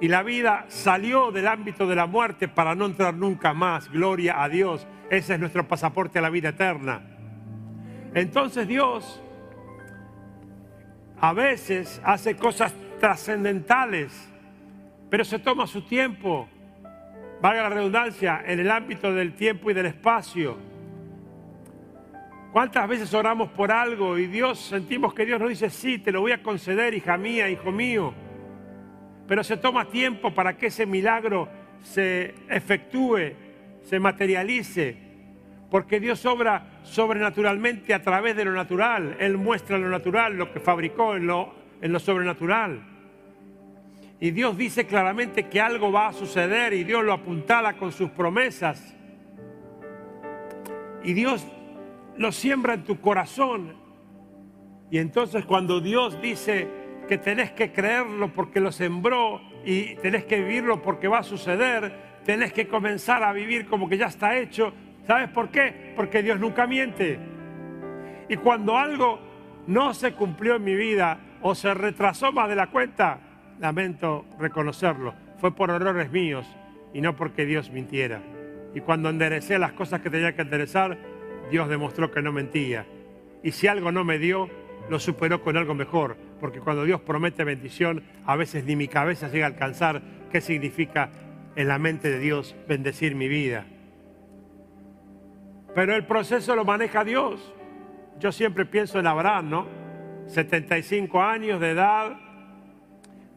y 0.00 0.08
la 0.08 0.22
vida 0.22 0.64
salió 0.68 1.32
del 1.32 1.48
ámbito 1.48 1.88
de 1.88 1.96
la 1.96 2.06
muerte 2.06 2.46
para 2.46 2.76
no 2.76 2.86
entrar 2.86 3.14
nunca 3.14 3.52
más. 3.52 3.90
Gloria 3.90 4.42
a 4.42 4.48
Dios. 4.48 4.86
Ese 5.10 5.34
es 5.34 5.40
nuestro 5.40 5.66
pasaporte 5.66 6.20
a 6.20 6.22
la 6.22 6.30
vida 6.30 6.50
eterna. 6.50 7.02
Entonces 8.14 8.68
Dios 8.68 9.20
a 11.18 11.32
veces 11.32 12.00
hace 12.04 12.36
cosas 12.36 12.74
trascendentales, 13.00 14.32
pero 15.08 15.24
se 15.24 15.38
toma 15.38 15.66
su 15.66 15.82
tiempo, 15.82 16.48
valga 17.40 17.62
la 17.62 17.68
redundancia, 17.70 18.42
en 18.46 18.60
el 18.60 18.70
ámbito 18.70 19.12
del 19.12 19.34
tiempo 19.34 19.70
y 19.70 19.74
del 19.74 19.86
espacio. 19.86 20.56
¿Cuántas 22.52 22.88
veces 22.88 23.12
oramos 23.12 23.50
por 23.50 23.70
algo 23.70 24.16
y 24.16 24.26
Dios 24.26 24.58
sentimos 24.58 25.12
que 25.12 25.26
Dios 25.26 25.38
nos 25.38 25.50
dice, 25.50 25.68
sí, 25.68 25.98
te 25.98 26.10
lo 26.10 26.22
voy 26.22 26.32
a 26.32 26.42
conceder, 26.42 26.94
hija 26.94 27.16
mía, 27.18 27.50
hijo 27.50 27.70
mío? 27.70 28.14
Pero 29.28 29.44
se 29.44 29.58
toma 29.58 29.86
tiempo 29.86 30.32
para 30.32 30.56
que 30.56 30.66
ese 30.66 30.86
milagro 30.86 31.48
se 31.82 32.34
efectúe, 32.48 33.32
se 33.82 34.00
materialice, 34.00 34.96
porque 35.70 36.00
Dios 36.00 36.24
obra 36.24 36.80
sobrenaturalmente 36.82 37.92
a 37.92 38.02
través 38.02 38.36
de 38.36 38.44
lo 38.44 38.52
natural. 38.52 39.16
Él 39.20 39.36
muestra 39.36 39.78
lo 39.78 39.88
natural, 39.88 40.36
lo 40.36 40.52
que 40.52 40.60
fabricó 40.60 41.16
en 41.16 41.26
lo, 41.26 41.54
en 41.82 41.92
lo 41.92 41.98
sobrenatural. 41.98 42.95
Y 44.18 44.30
Dios 44.30 44.56
dice 44.56 44.86
claramente 44.86 45.48
que 45.48 45.60
algo 45.60 45.92
va 45.92 46.08
a 46.08 46.12
suceder 46.12 46.72
y 46.72 46.84
Dios 46.84 47.04
lo 47.04 47.12
apuntala 47.12 47.76
con 47.76 47.92
sus 47.92 48.10
promesas. 48.10 48.96
Y 51.04 51.12
Dios 51.12 51.46
lo 52.16 52.32
siembra 52.32 52.74
en 52.74 52.84
tu 52.84 53.00
corazón. 53.00 53.76
Y 54.90 54.98
entonces 54.98 55.44
cuando 55.44 55.80
Dios 55.80 56.20
dice 56.22 56.68
que 57.08 57.18
tenés 57.18 57.52
que 57.52 57.72
creerlo 57.72 58.32
porque 58.32 58.58
lo 58.58 58.72
sembró 58.72 59.40
y 59.64 59.96
tenés 59.96 60.24
que 60.24 60.40
vivirlo 60.40 60.80
porque 60.80 61.08
va 61.08 61.18
a 61.18 61.22
suceder, 61.22 62.20
tenés 62.24 62.52
que 62.52 62.66
comenzar 62.66 63.22
a 63.22 63.32
vivir 63.32 63.66
como 63.66 63.88
que 63.88 63.98
ya 63.98 64.06
está 64.06 64.38
hecho. 64.38 64.72
¿Sabes 65.06 65.28
por 65.28 65.50
qué? 65.50 65.92
Porque 65.94 66.22
Dios 66.22 66.40
nunca 66.40 66.66
miente. 66.66 67.18
Y 68.28 68.36
cuando 68.36 68.76
algo 68.76 69.20
no 69.66 69.92
se 69.92 70.12
cumplió 70.12 70.56
en 70.56 70.64
mi 70.64 70.74
vida 70.74 71.18
o 71.42 71.54
se 71.54 71.74
retrasó 71.74 72.32
más 72.32 72.48
de 72.48 72.56
la 72.56 72.68
cuenta, 72.68 73.20
lamento 73.60 74.24
reconocerlo, 74.38 75.14
fue 75.38 75.54
por 75.54 75.70
errores 75.70 76.10
míos 76.10 76.46
y 76.92 77.00
no 77.00 77.16
porque 77.16 77.46
Dios 77.46 77.70
mintiera. 77.70 78.22
Y 78.74 78.80
cuando 78.80 79.08
enderecé 79.08 79.58
las 79.58 79.72
cosas 79.72 80.00
que 80.00 80.10
tenía 80.10 80.34
que 80.34 80.42
enderezar, 80.42 80.98
Dios 81.50 81.68
demostró 81.68 82.10
que 82.10 82.22
no 82.22 82.32
mentía. 82.32 82.86
Y 83.42 83.52
si 83.52 83.68
algo 83.68 83.92
no 83.92 84.04
me 84.04 84.18
dio, 84.18 84.50
lo 84.88 84.98
superó 84.98 85.42
con 85.42 85.56
algo 85.56 85.74
mejor, 85.74 86.16
porque 86.40 86.60
cuando 86.60 86.84
Dios 86.84 87.00
promete 87.00 87.44
bendición, 87.44 88.02
a 88.24 88.36
veces 88.36 88.64
ni 88.64 88.76
mi 88.76 88.88
cabeza 88.88 89.28
llega 89.28 89.46
a 89.46 89.48
alcanzar 89.48 90.02
qué 90.30 90.40
significa 90.40 91.10
en 91.54 91.68
la 91.68 91.78
mente 91.78 92.10
de 92.10 92.18
Dios 92.18 92.54
bendecir 92.68 93.14
mi 93.14 93.28
vida. 93.28 93.64
Pero 95.74 95.94
el 95.94 96.06
proceso 96.06 96.56
lo 96.56 96.64
maneja 96.64 97.04
Dios. 97.04 97.52
Yo 98.18 98.32
siempre 98.32 98.64
pienso 98.64 98.98
en 98.98 99.06
Abraham, 99.06 99.50
¿no? 99.50 99.66
75 100.26 101.22
años 101.22 101.60
de 101.60 101.70
edad. 101.70 102.25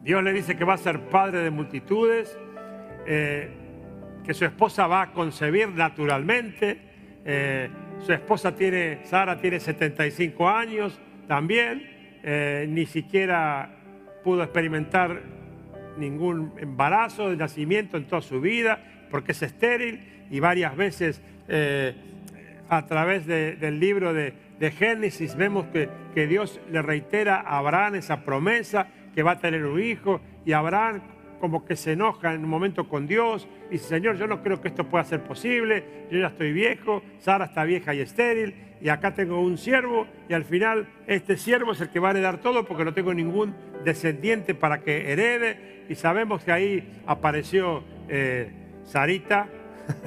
Dios 0.02 0.24
le 0.24 0.32
dice 0.32 0.56
que 0.56 0.64
va 0.64 0.74
a 0.74 0.78
ser 0.78 0.98
padre 0.98 1.40
de 1.40 1.50
multitudes, 1.50 2.38
eh, 3.06 3.50
que 4.24 4.32
su 4.32 4.46
esposa 4.46 4.86
va 4.86 5.02
a 5.02 5.12
concebir 5.12 5.68
naturalmente. 5.68 6.78
Eh, 7.24 7.68
su 7.98 8.12
esposa 8.12 8.54
tiene, 8.54 9.00
Sara 9.04 9.38
tiene 9.38 9.60
75 9.60 10.48
años 10.48 10.98
también, 11.28 11.86
eh, 12.22 12.64
ni 12.66 12.86
siquiera 12.86 13.76
pudo 14.24 14.42
experimentar 14.42 15.20
ningún 15.98 16.54
embarazo 16.56 17.28
de 17.28 17.36
nacimiento 17.36 17.98
en 17.98 18.04
toda 18.04 18.22
su 18.22 18.40
vida, 18.40 18.82
porque 19.10 19.32
es 19.32 19.42
estéril 19.42 20.00
y 20.30 20.40
varias 20.40 20.76
veces 20.76 21.22
a 22.68 22.86
través 22.86 23.26
del 23.26 23.80
libro 23.80 24.14
de, 24.14 24.32
Génesis 24.78 25.34
vemos 25.36 25.66
que, 25.66 25.88
que, 26.14 26.26
Dios 26.28 26.60
le 26.70 26.80
reitera 26.80 27.40
a 27.40 27.58
Abraham 27.58 27.96
esa 27.96 28.24
promesa 28.24 28.86
que 29.14 29.22
va 29.22 29.32
a 29.32 29.38
tener 29.38 29.64
un 29.64 29.80
hijo 29.80 30.20
y 30.44 30.52
Abraham 30.52 31.00
como 31.40 31.64
que 31.64 31.74
se 31.74 31.92
enoja 31.92 32.34
en 32.34 32.44
un 32.44 32.50
momento 32.50 32.88
con 32.88 33.06
Dios 33.06 33.48
y 33.68 33.72
dice, 33.72 33.88
Señor, 33.88 34.16
yo 34.16 34.26
no 34.26 34.42
creo 34.42 34.60
que 34.60 34.68
esto 34.68 34.84
pueda 34.84 35.04
ser 35.04 35.22
posible, 35.22 36.06
yo 36.10 36.18
ya 36.18 36.28
estoy 36.28 36.52
viejo, 36.52 37.02
Sara 37.18 37.46
está 37.46 37.64
vieja 37.64 37.94
y 37.94 38.00
estéril 38.00 38.54
y 38.80 38.88
acá 38.88 39.14
tengo 39.14 39.40
un 39.40 39.58
siervo 39.58 40.06
y 40.28 40.34
al 40.34 40.44
final 40.44 40.86
este 41.06 41.36
siervo 41.36 41.72
es 41.72 41.80
el 41.80 41.88
que 41.88 41.98
va 41.98 42.08
a 42.08 42.10
heredar 42.12 42.38
todo 42.38 42.64
porque 42.64 42.84
no 42.84 42.94
tengo 42.94 43.14
ningún 43.14 43.54
descendiente 43.84 44.54
para 44.54 44.80
que 44.80 45.12
herede 45.12 45.84
y 45.88 45.94
sabemos 45.94 46.44
que 46.44 46.52
ahí 46.52 47.02
apareció 47.06 47.82
eh, 48.08 48.52
Sarita, 48.84 49.48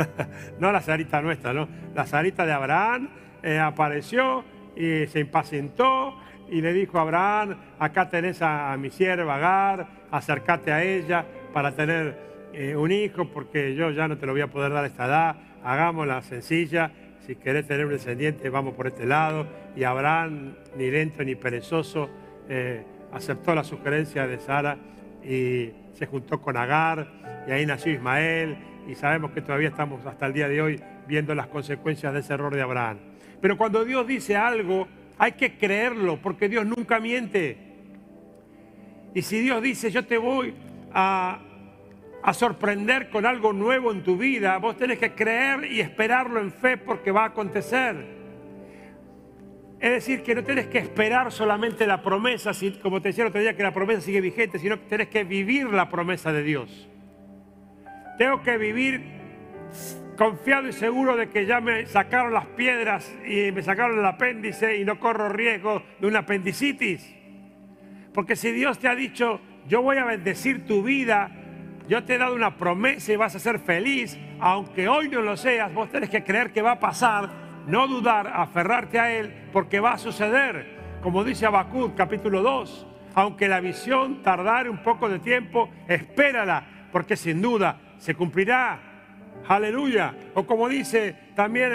no 0.59 0.71
la 0.71 0.81
Sarita 0.81 1.21
nuestra, 1.21 1.53
¿no? 1.53 1.67
La 1.95 2.05
Sarita 2.05 2.45
de 2.45 2.53
Abraham 2.53 3.09
eh, 3.41 3.59
apareció 3.59 4.43
y 4.75 5.07
se 5.07 5.19
impacientó 5.19 6.15
y 6.53 6.61
le 6.61 6.71
dijo 6.71 6.99
a 6.99 7.01
Abraham, 7.01 7.55
acá 7.79 8.09
tenés 8.09 8.43
a, 8.43 8.77
mi 8.77 8.91
sierva 8.91 9.37
Agar, 9.37 9.87
acércate 10.11 10.71
a 10.71 10.83
ella 10.83 11.25
para 11.51 11.71
tener 11.71 12.15
eh, 12.53 12.75
un 12.75 12.91
hijo, 12.91 13.25
porque 13.25 13.73
yo 13.73 13.89
ya 13.89 14.07
no 14.07 14.19
te 14.19 14.27
lo 14.27 14.33
voy 14.33 14.41
a 14.41 14.47
poder 14.47 14.71
dar 14.71 14.85
esta 14.85 15.07
edad, 15.07 15.35
hagámosla 15.63 16.21
sencilla, 16.21 16.91
si 17.25 17.37
querés 17.37 17.65
tener 17.65 17.87
un 17.87 17.93
descendiente, 17.93 18.49
vamos 18.49 18.75
por 18.75 18.85
este 18.85 19.07
lado. 19.07 19.47
Y 19.75 19.83
Abraham, 19.83 20.53
ni 20.77 20.91
lento 20.91 21.23
ni 21.23 21.33
perezoso, 21.33 22.11
eh, 22.47 22.83
aceptó 23.11 23.55
la 23.55 23.63
sugerencia 23.63 24.27
de 24.27 24.37
Sara 24.37 24.77
y 25.23 25.71
se 25.95 26.05
juntó 26.05 26.39
con 26.39 26.55
Agar, 26.55 27.07
y 27.47 27.51
ahí 27.51 27.65
nació 27.65 27.93
Ismael, 27.93 28.57
y 28.87 28.93
sabemos 28.93 29.31
que 29.31 29.41
todavía 29.41 29.69
estamos 29.69 30.05
hasta 30.05 30.27
el 30.27 30.33
día 30.33 30.47
de 30.47 30.61
hoy 30.61 30.79
viendo 31.07 31.33
las 31.33 31.47
consecuencias 31.47 32.13
de 32.13 32.19
ese 32.19 32.35
error 32.35 32.53
de 32.53 32.61
Abraham. 32.61 32.99
Pero 33.41 33.57
cuando 33.57 33.83
Dios 33.83 34.05
dice 34.05 34.35
algo, 34.35 34.87
hay 35.17 35.33
que 35.33 35.57
creerlo, 35.57 36.19
porque 36.21 36.49
Dios 36.49 36.65
nunca 36.65 36.99
miente. 36.99 37.57
Y 39.13 39.21
si 39.21 39.39
Dios 39.39 39.61
dice, 39.61 39.91
yo 39.91 40.05
te 40.05 40.17
voy 40.17 40.53
a, 40.91 41.39
a, 42.23 42.33
sorprender 42.33 43.09
con 43.09 43.25
algo 43.25 43.53
nuevo 43.53 43.91
en 43.91 44.03
tu 44.03 44.17
vida, 44.17 44.57
vos 44.57 44.77
tenés 44.77 44.99
que 44.99 45.13
creer 45.13 45.71
y 45.71 45.81
esperarlo 45.81 46.39
en 46.39 46.51
fe 46.51 46.77
porque 46.77 47.11
va 47.11 47.23
a 47.23 47.27
acontecer. 47.27 48.23
Es 49.79 49.91
decir, 49.91 50.23
que 50.23 50.33
no 50.33 50.43
tenés 50.43 50.67
que 50.67 50.77
esperar 50.77 51.31
solamente 51.31 51.85
la 51.85 52.01
promesa, 52.01 52.51
como 52.81 53.01
te 53.01 53.09
decía 53.09 53.25
el 53.25 53.29
otro 53.29 53.41
día, 53.41 53.55
que 53.55 53.63
la 53.63 53.73
promesa 53.73 53.99
sigue 53.99 54.21
vigente, 54.21 54.57
sino 54.57 54.79
que 54.79 54.85
tenés 54.87 55.09
que 55.09 55.25
vivir 55.25 55.67
la 55.67 55.89
promesa 55.89 56.31
de 56.31 56.41
Dios. 56.41 56.87
Tengo 58.17 58.41
que 58.41 58.57
vivir 58.57 59.01
confiado 60.17 60.67
y 60.67 60.73
seguro 60.73 61.15
de 61.15 61.29
que 61.29 61.45
ya 61.45 61.59
me 61.59 61.85
sacaron 61.85 62.33
las 62.33 62.45
piedras 62.47 63.13
y 63.25 63.51
me 63.51 63.61
sacaron 63.61 63.99
el 63.99 64.05
apéndice 64.05 64.77
y 64.77 64.85
no 64.85 64.99
corro 64.99 65.29
riesgo 65.29 65.83
de 65.99 66.07
una 66.07 66.19
apendicitis. 66.19 67.13
Porque 68.13 68.35
si 68.35 68.51
Dios 68.51 68.79
te 68.79 68.87
ha 68.87 68.95
dicho, 68.95 69.41
yo 69.67 69.81
voy 69.81 69.97
a 69.97 70.05
bendecir 70.05 70.65
tu 70.65 70.83
vida, 70.83 71.31
yo 71.87 72.03
te 72.03 72.15
he 72.15 72.17
dado 72.17 72.35
una 72.35 72.57
promesa 72.57 73.11
y 73.11 73.15
vas 73.15 73.35
a 73.35 73.39
ser 73.39 73.59
feliz, 73.59 74.17
aunque 74.39 74.87
hoy 74.87 75.09
no 75.09 75.21
lo 75.21 75.35
seas, 75.35 75.73
vos 75.73 75.89
tenés 75.89 76.09
que 76.09 76.23
creer 76.23 76.51
que 76.51 76.61
va 76.61 76.73
a 76.73 76.79
pasar, 76.79 77.29
no 77.67 77.87
dudar, 77.87 78.27
aferrarte 78.27 78.99
a 78.99 79.11
Él, 79.11 79.33
porque 79.51 79.79
va 79.79 79.93
a 79.93 79.97
suceder. 79.97 80.99
Como 81.01 81.23
dice 81.23 81.45
Habacuc 81.45 81.95
capítulo 81.95 82.41
2, 82.41 82.87
aunque 83.15 83.47
la 83.47 83.59
visión 83.59 84.21
tardare 84.21 84.69
un 84.69 84.83
poco 84.83 85.09
de 85.09 85.19
tiempo, 85.19 85.69
espérala, 85.87 86.87
porque 86.91 87.15
sin 87.15 87.41
duda 87.41 87.79
se 87.97 88.15
cumplirá. 88.15 88.92
Aleluya. 89.47 90.13
O 90.35 90.45
como 90.45 90.69
dice 90.69 91.15
también 91.35 91.71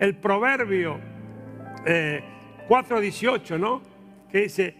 el, 0.00 0.14
proverbio 0.16 0.98
4.18, 1.84 3.54
eh, 3.54 3.58
¿no? 3.58 3.82
Que 4.30 4.42
dice 4.42 4.74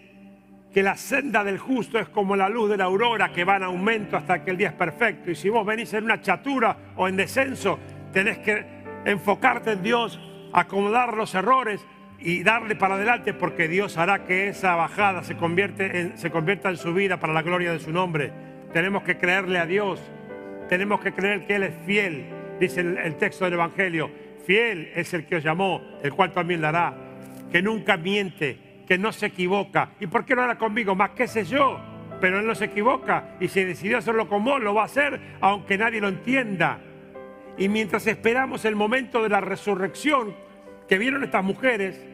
que 0.72 0.82
la 0.82 0.96
senda 0.96 1.42
del 1.44 1.58
justo 1.58 1.98
es 1.98 2.08
como 2.08 2.36
la 2.36 2.48
luz 2.48 2.68
de 2.68 2.76
la 2.76 2.84
aurora 2.84 3.32
que 3.32 3.44
va 3.44 3.56
en 3.56 3.62
aumento 3.62 4.16
hasta 4.16 4.44
que 4.44 4.50
el 4.50 4.56
día 4.56 4.68
es 4.68 4.74
perfecto. 4.74 5.30
Y 5.30 5.34
si 5.34 5.48
vos 5.48 5.64
venís 5.64 5.94
en 5.94 6.04
una 6.04 6.20
chatura 6.20 6.76
o 6.96 7.08
en 7.08 7.16
descenso, 7.16 7.78
tenés 8.12 8.38
que 8.38 8.64
enfocarte 9.04 9.72
en 9.72 9.82
Dios, 9.82 10.20
acomodar 10.52 11.16
los 11.16 11.34
errores 11.34 11.86
y 12.18 12.42
darle 12.42 12.76
para 12.76 12.94
adelante 12.94 13.34
porque 13.34 13.68
Dios 13.68 13.96
hará 13.98 14.24
que 14.24 14.48
esa 14.48 14.74
bajada 14.74 15.22
se, 15.22 15.36
convierte 15.36 16.16
se 16.16 16.30
convierta 16.30 16.70
en 16.70 16.76
su 16.76 16.92
vida 16.92 17.18
para 17.18 17.32
la 17.32 17.42
gloria 17.42 17.72
de 17.72 17.78
su 17.78 17.92
nombre. 17.92 18.32
Tenemos 18.72 19.02
que 19.02 19.16
creerle 19.16 19.58
a 19.58 19.66
Dios 19.66 20.02
tenemos 20.68 21.00
que 21.00 21.12
creer 21.12 21.46
que 21.46 21.56
Él 21.56 21.62
es 21.64 21.74
fiel, 21.84 22.26
dice 22.60 22.80
el, 22.80 23.16
texto 23.16 23.44
del 23.44 23.54
Evangelio. 23.54 24.10
Fiel 24.44 24.90
es 24.94 25.12
el 25.14 25.26
que 25.26 25.36
os 25.36 25.44
llamó, 25.44 25.82
el 26.02 26.12
cual 26.12 26.32
también 26.32 26.60
dará, 26.60 26.94
que 27.50 27.62
nunca 27.62 27.96
miente, 27.96 28.82
que 28.86 28.98
no 28.98 29.12
se 29.12 29.26
equivoca. 29.26 29.90
¿Y 30.00 30.06
por 30.06 30.24
qué 30.24 30.34
no 30.34 30.42
hará 30.42 30.56
conmigo? 30.56 30.94
Más 30.94 31.10
qué 31.10 31.26
sé 31.26 31.44
yo, 31.44 31.80
pero 32.20 32.40
Él 32.40 32.46
no 32.46 32.54
se 32.54 32.66
equivoca. 32.66 33.36
Y 33.40 33.48
si 33.48 33.64
decidió 33.64 33.98
hacerlo 33.98 34.28
con 34.28 34.44
vos, 34.44 34.60
lo 34.60 34.74
va 34.74 34.82
a 34.82 34.86
hacer, 34.86 35.20
aunque 35.40 35.78
nadie 35.78 36.00
lo 36.00 36.08
entienda. 36.08 36.78
Y 37.58 37.68
mientras 37.68 38.06
esperamos 38.06 38.64
el 38.64 38.76
momento 38.76 39.22
de 39.22 39.28
la 39.28 39.40
resurrección, 39.40 40.34
que 40.88 40.98
vieron 40.98 41.24
estas 41.24 41.42
mujeres, 41.42 42.06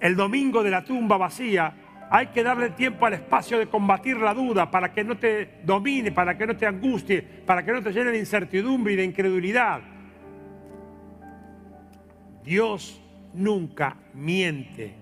el 0.00 0.16
domingo 0.16 0.62
de 0.62 0.70
la 0.70 0.84
tumba 0.84 1.16
vacía, 1.16 1.74
hay 2.12 2.26
que 2.26 2.42
darle 2.42 2.70
tiempo 2.70 3.06
al 3.06 3.14
espacio 3.14 3.56
de 3.56 3.68
combatir 3.68 4.16
la 4.16 4.34
duda 4.34 4.68
para 4.68 4.92
que 4.92 5.04
no 5.04 5.16
te 5.16 5.60
domine, 5.62 6.10
para 6.10 6.36
que 6.36 6.44
no 6.44 6.56
te 6.56 6.66
angustie, 6.66 7.22
para 7.22 7.64
que 7.64 7.72
no 7.72 7.80
te 7.80 7.92
llene 7.92 8.10
de 8.10 8.18
incertidumbre 8.18 8.94
y 8.94 8.96
de 8.96 9.04
incredulidad. 9.04 9.80
Dios 12.42 13.00
nunca 13.32 13.96
miente. 14.12 14.92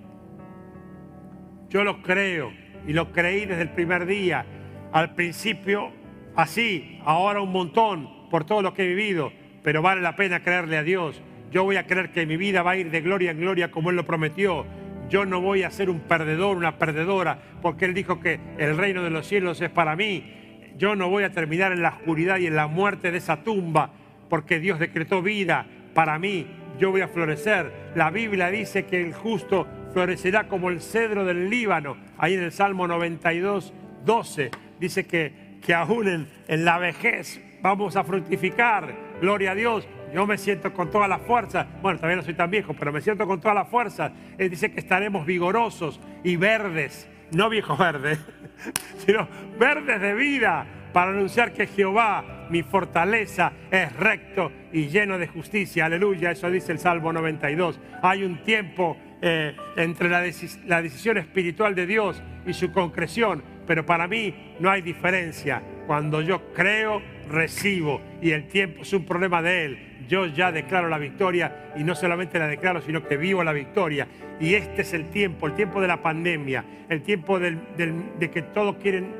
Yo 1.70 1.82
lo 1.82 2.02
creo 2.02 2.52
y 2.86 2.92
lo 2.92 3.10
creí 3.10 3.46
desde 3.46 3.62
el 3.62 3.70
primer 3.70 4.04
día. 4.04 4.44
Al 4.92 5.14
principio 5.14 5.92
así, 6.36 7.00
ahora 7.06 7.40
un 7.40 7.52
montón 7.52 8.28
por 8.28 8.44
todo 8.44 8.60
lo 8.60 8.74
que 8.74 8.84
he 8.84 8.88
vivido, 8.88 9.32
pero 9.62 9.80
vale 9.80 10.02
la 10.02 10.14
pena 10.14 10.42
creerle 10.42 10.76
a 10.76 10.82
Dios. 10.82 11.22
Yo 11.50 11.64
voy 11.64 11.76
a 11.76 11.86
creer 11.86 12.12
que 12.12 12.26
mi 12.26 12.36
vida 12.36 12.62
va 12.62 12.72
a 12.72 12.76
ir 12.76 12.90
de 12.90 13.00
gloria 13.00 13.30
en 13.30 13.40
gloria 13.40 13.70
como 13.70 13.88
Él 13.88 13.96
lo 13.96 14.04
prometió 14.04 14.66
yo 15.08 15.24
no 15.24 15.40
voy 15.40 15.62
a 15.62 15.70
ser 15.70 15.90
un 15.90 16.00
perdedor, 16.00 16.56
una 16.56 16.78
perdedora, 16.78 17.38
porque 17.62 17.86
Él 17.86 17.94
dijo 17.94 18.20
que 18.20 18.38
el 18.58 18.76
reino 18.76 19.02
de 19.02 19.10
los 19.10 19.26
cielos 19.26 19.60
es 19.60 19.70
para 19.70 19.96
mí. 19.96 20.70
Yo 20.76 20.94
no 20.94 21.08
voy 21.08 21.24
a 21.24 21.32
terminar 21.32 21.72
en 21.72 21.82
la 21.82 21.90
oscuridad 21.90 22.38
y 22.38 22.46
en 22.46 22.56
la 22.56 22.66
muerte 22.66 23.10
de 23.10 23.18
esa 23.18 23.42
tumba, 23.42 23.90
porque 24.28 24.60
Dios 24.60 24.78
decretó 24.78 25.22
vida 25.22 25.66
para 25.94 26.18
mí. 26.18 26.46
Yo 26.78 26.90
voy 26.90 27.00
a 27.00 27.08
florecer. 27.08 27.72
La 27.94 28.10
Biblia 28.10 28.50
dice 28.50 28.84
que 28.84 29.02
el 29.02 29.12
justo 29.12 29.66
florecerá 29.92 30.46
como 30.46 30.68
el 30.70 30.80
cedro 30.80 31.24
del 31.24 31.50
Líbano. 31.50 31.96
Ahí 32.18 32.34
en 32.34 32.42
el 32.42 32.52
Salmo 32.52 32.86
92, 32.86 33.72
12, 34.04 34.50
dice 34.78 35.06
que, 35.06 35.32
que 35.64 35.74
aún 35.74 36.06
en, 36.06 36.28
en 36.46 36.64
la 36.64 36.78
vejez 36.78 37.42
vamos 37.62 37.96
a 37.96 38.04
fructificar. 38.04 38.94
Gloria 39.20 39.52
a 39.52 39.54
Dios 39.56 39.88
yo 40.12 40.26
me 40.26 40.38
siento 40.38 40.72
con 40.72 40.90
toda 40.90 41.08
la 41.08 41.18
fuerza, 41.18 41.66
bueno, 41.82 41.98
todavía 41.98 42.16
no 42.16 42.22
soy 42.22 42.34
tan 42.34 42.50
viejo, 42.50 42.74
pero 42.74 42.92
me 42.92 43.00
siento 43.00 43.26
con 43.26 43.40
toda 43.40 43.54
la 43.54 43.64
fuerza. 43.64 44.12
Él 44.36 44.50
dice 44.50 44.72
que 44.72 44.80
estaremos 44.80 45.26
vigorosos 45.26 46.00
y 46.24 46.36
verdes, 46.36 47.08
no 47.32 47.48
viejo 47.48 47.76
verde, 47.76 48.18
sino 48.98 49.28
verdes 49.58 50.00
de 50.00 50.14
vida 50.14 50.66
para 50.92 51.10
anunciar 51.10 51.52
que 51.52 51.66
Jehová, 51.66 52.46
mi 52.50 52.62
fortaleza, 52.62 53.52
es 53.70 53.94
recto 53.96 54.50
y 54.72 54.88
lleno 54.88 55.18
de 55.18 55.26
justicia. 55.26 55.86
Aleluya, 55.86 56.30
eso 56.30 56.50
dice 56.50 56.72
el 56.72 56.78
Salmo 56.78 57.12
92. 57.12 57.78
Hay 58.02 58.24
un 58.24 58.42
tiempo 58.42 58.96
eh, 59.20 59.54
entre 59.76 60.08
la, 60.08 60.22
la 60.66 60.82
decisión 60.82 61.18
espiritual 61.18 61.74
de 61.74 61.86
Dios 61.86 62.22
y 62.46 62.54
su 62.54 62.72
concreción, 62.72 63.42
pero 63.66 63.84
para 63.84 64.08
mí 64.08 64.54
no 64.60 64.70
hay 64.70 64.80
diferencia. 64.80 65.62
Cuando 65.86 66.22
yo 66.22 66.52
creo, 66.54 67.02
recibo 67.28 68.00
y 68.22 68.30
el 68.30 68.48
tiempo 68.48 68.82
es 68.82 68.92
un 68.92 69.04
problema 69.04 69.42
de 69.42 69.64
Él 69.64 69.87
yo 70.08 70.26
ya 70.26 70.50
declaro 70.50 70.88
la 70.88 70.98
victoria 70.98 71.72
y 71.76 71.84
no 71.84 71.94
solamente 71.94 72.38
la 72.38 72.48
declaro, 72.48 72.80
sino 72.80 73.06
que 73.06 73.16
vivo 73.16 73.44
la 73.44 73.52
victoria. 73.52 74.08
Y 74.40 74.54
este 74.54 74.82
es 74.82 74.94
el 74.94 75.10
tiempo, 75.10 75.46
el 75.46 75.54
tiempo 75.54 75.80
de 75.80 75.88
la 75.88 76.02
pandemia, 76.02 76.64
el 76.88 77.02
tiempo 77.02 77.38
de 77.38 78.30
que 78.32 78.42
todos 78.42 78.76
quieren 78.76 79.14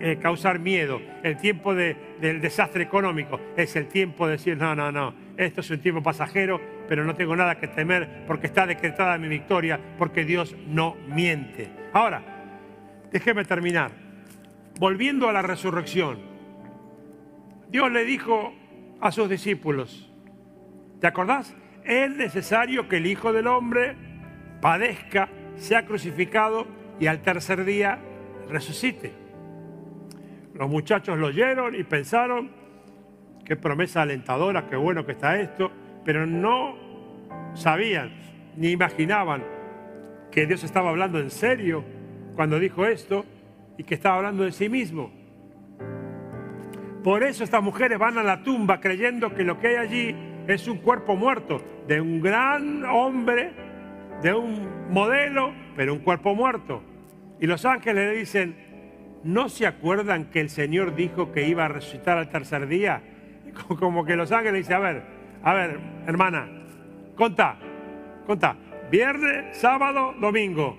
eh, 0.00 0.18
causar 0.20 0.60
miedo, 0.60 1.00
el 1.24 1.36
tiempo 1.38 1.74
del 1.74 2.40
desastre 2.40 2.84
económico. 2.84 3.40
Es 3.56 3.74
el 3.74 3.88
tiempo 3.88 4.26
de 4.26 4.32
decir, 4.32 4.56
no, 4.56 4.76
no, 4.76 4.92
no, 4.92 5.12
esto 5.36 5.60
es 5.60 5.70
un 5.70 5.80
tiempo 5.80 6.02
pasajero, 6.02 6.60
pero 6.88 7.04
no 7.04 7.16
tengo 7.16 7.34
nada 7.34 7.58
que 7.58 7.66
temer 7.66 8.24
porque 8.26 8.46
está 8.46 8.64
decretada 8.64 9.18
mi 9.18 9.26
victoria, 9.26 9.80
porque 9.98 10.24
Dios 10.24 10.54
no 10.68 10.96
miente. 11.08 11.68
Ahora, 11.92 12.22
déjeme 13.10 13.44
terminar. 13.44 13.90
Volviendo 14.78 15.28
a 15.28 15.32
la 15.32 15.42
resurrección, 15.42 16.18
Dios 17.68 17.90
le 17.90 18.04
dijo 18.04 18.54
a 19.00 19.10
sus 19.10 19.28
discípulos. 19.28 20.11
¿Te 21.02 21.08
acordás? 21.08 21.52
Es 21.84 22.14
necesario 22.14 22.88
que 22.88 22.98
el 22.98 23.06
Hijo 23.06 23.32
del 23.32 23.48
Hombre 23.48 23.96
padezca, 24.60 25.28
sea 25.56 25.84
crucificado 25.84 26.64
y 27.00 27.08
al 27.08 27.22
tercer 27.22 27.64
día 27.64 27.98
resucite. 28.48 29.12
Los 30.54 30.70
muchachos 30.70 31.18
lo 31.18 31.26
oyeron 31.26 31.74
y 31.74 31.82
pensaron, 31.82 32.52
qué 33.44 33.56
promesa 33.56 34.02
alentadora, 34.02 34.68
qué 34.68 34.76
bueno 34.76 35.04
que 35.04 35.10
está 35.10 35.40
esto, 35.40 35.72
pero 36.04 36.24
no 36.24 36.76
sabían 37.54 38.12
ni 38.56 38.68
imaginaban 38.68 39.42
que 40.30 40.46
Dios 40.46 40.62
estaba 40.62 40.90
hablando 40.90 41.18
en 41.18 41.30
serio 41.30 41.84
cuando 42.36 42.60
dijo 42.60 42.86
esto 42.86 43.26
y 43.76 43.82
que 43.82 43.96
estaba 43.96 44.18
hablando 44.18 44.44
de 44.44 44.52
sí 44.52 44.68
mismo. 44.68 45.10
Por 47.02 47.24
eso 47.24 47.42
estas 47.42 47.60
mujeres 47.60 47.98
van 47.98 48.18
a 48.18 48.22
la 48.22 48.44
tumba 48.44 48.78
creyendo 48.78 49.34
que 49.34 49.42
lo 49.42 49.58
que 49.58 49.66
hay 49.66 49.74
allí 49.74 50.31
es 50.46 50.68
un 50.68 50.78
cuerpo 50.78 51.16
muerto 51.16 51.60
de 51.86 52.00
un 52.00 52.20
gran 52.20 52.84
hombre, 52.84 53.52
de 54.22 54.34
un 54.34 54.68
modelo, 54.90 55.52
pero 55.76 55.92
un 55.92 56.00
cuerpo 56.00 56.34
muerto. 56.34 56.82
Y 57.40 57.46
los 57.46 57.64
ángeles 57.64 58.12
le 58.12 58.18
dicen, 58.18 58.56
¿no 59.24 59.48
se 59.48 59.66
acuerdan 59.66 60.26
que 60.26 60.40
el 60.40 60.50
Señor 60.50 60.94
dijo 60.94 61.32
que 61.32 61.48
iba 61.48 61.64
a 61.64 61.68
resucitar 61.68 62.18
al 62.18 62.28
tercer 62.28 62.66
día? 62.66 63.02
Como 63.78 64.04
que 64.04 64.16
los 64.16 64.32
ángeles 64.32 64.66
dicen, 64.66 64.76
a 64.76 64.80
ver, 64.80 65.02
a 65.42 65.54
ver, 65.54 65.78
hermana, 66.06 66.48
conta, 67.16 67.56
conta, 68.26 68.56
viernes, 68.90 69.56
sábado, 69.56 70.14
domingo. 70.20 70.76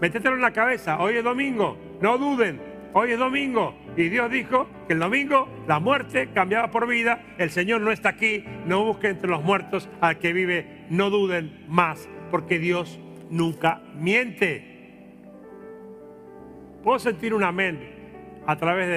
Métetelo 0.00 0.36
en 0.36 0.42
la 0.42 0.52
cabeza, 0.52 0.98
hoy 0.98 1.16
es 1.16 1.24
domingo, 1.24 1.76
no 2.00 2.16
duden, 2.16 2.70
Hoy 2.92 3.12
es 3.12 3.18
domingo 3.18 3.74
y 3.96 4.08
Dios 4.08 4.30
dijo 4.30 4.68
que 4.86 4.94
el 4.94 5.00
domingo 5.00 5.48
la 5.66 5.80
muerte 5.80 6.30
cambiaba 6.32 6.70
por 6.70 6.86
vida. 6.86 7.22
El 7.38 7.50
Señor 7.50 7.80
no 7.80 7.90
está 7.90 8.10
aquí. 8.10 8.44
No 8.66 8.84
busquen 8.84 9.12
entre 9.12 9.28
los 9.28 9.42
muertos 9.42 9.88
al 10.00 10.18
que 10.18 10.32
vive. 10.32 10.86
No 10.90 11.10
duden 11.10 11.64
más 11.68 12.08
porque 12.30 12.58
Dios 12.58 12.98
nunca 13.30 13.82
miente. 13.94 14.70
Puedo 16.82 16.98
sentir 16.98 17.34
un 17.34 17.42
amén 17.42 17.78
a 18.46 18.56
través 18.56 18.88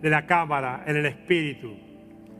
de, 0.00 0.10
la 0.10 0.26
cámara, 0.26 0.84
en 0.86 0.96
el 0.96 1.06
espíritu. 1.06 1.76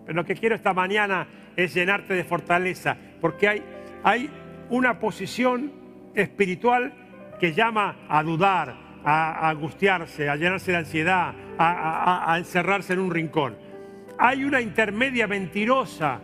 Pero 0.04 0.14
lo 0.14 0.24
que 0.24 0.36
quiero 0.36 0.54
esta 0.54 0.72
mañana 0.72 1.26
es 1.56 1.74
llenarte 1.74 2.14
de 2.14 2.22
fortaleza 2.22 2.96
porque 3.20 3.48
hay, 3.48 3.62
hay 4.04 4.30
una 4.70 5.00
posición 5.00 5.72
espiritual 6.14 6.92
que 7.40 7.52
llama 7.52 7.96
a 8.08 8.22
dudar, 8.22 8.76
a, 9.06 9.48
angustiarse, 9.48 10.28
a 10.28 10.34
llenarse 10.36 10.72
de 10.72 10.78
ansiedad, 10.78 11.32
a, 11.56 12.34
encerrarse 12.36 12.92
en 12.92 12.98
un 12.98 13.10
rincón. 13.10 13.56
Hay 14.18 14.44
una 14.44 14.60
intermedia 14.60 15.28
mentirosa, 15.28 16.20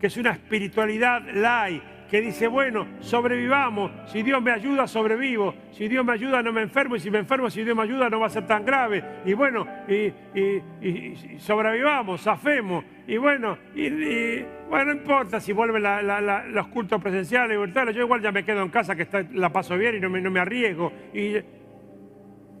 que 0.00 0.06
es 0.06 0.16
una 0.16 0.30
espiritualidad 0.30 1.22
lai, 1.34 1.82
que 2.10 2.20
dice, 2.20 2.46
bueno, 2.46 2.86
sobrevivamos, 3.00 3.90
si 4.06 4.22
Dios 4.22 4.42
me 4.42 4.52
ayuda, 4.52 4.86
sobrevivo, 4.86 5.54
si 5.70 5.88
Dios 5.88 6.04
me 6.04 6.12
ayuda, 6.12 6.42
no 6.42 6.52
me 6.52 6.62
enfermo, 6.62 6.96
y 6.96 7.00
si 7.00 7.10
me 7.10 7.18
enfermo, 7.18 7.48
si 7.48 7.62
Dios 7.62 7.76
me 7.76 7.82
ayuda, 7.82 8.10
no 8.10 8.20
va 8.20 8.26
a 8.26 8.30
ser 8.30 8.46
tan 8.46 8.64
grave, 8.64 9.22
y 9.24 9.32
bueno, 9.32 9.66
y, 9.88 10.12
sobrevivamos, 11.38 12.22
zafemos, 12.22 12.84
y 13.06 13.16
bueno, 13.16 13.56
y, 13.74 14.42
bueno, 14.68 14.84
no 14.86 14.92
importa 14.92 15.40
si 15.40 15.52
vuelven 15.52 15.82
los 16.52 16.68
cultos 16.68 17.02
presenciales, 17.02 17.58
yo 17.94 18.02
igual 18.02 18.20
ya 18.20 18.30
me 18.30 18.44
quedo 18.44 18.62
en 18.62 18.68
casa, 18.68 18.94
que 18.94 19.06
la 19.32 19.50
paso 19.50 19.76
bien 19.78 19.96
y 19.96 20.00
no 20.00 20.10
me, 20.10 20.20
no 20.20 20.30
me 20.30 20.40
arriesgo, 20.40 20.92
y 21.14 21.36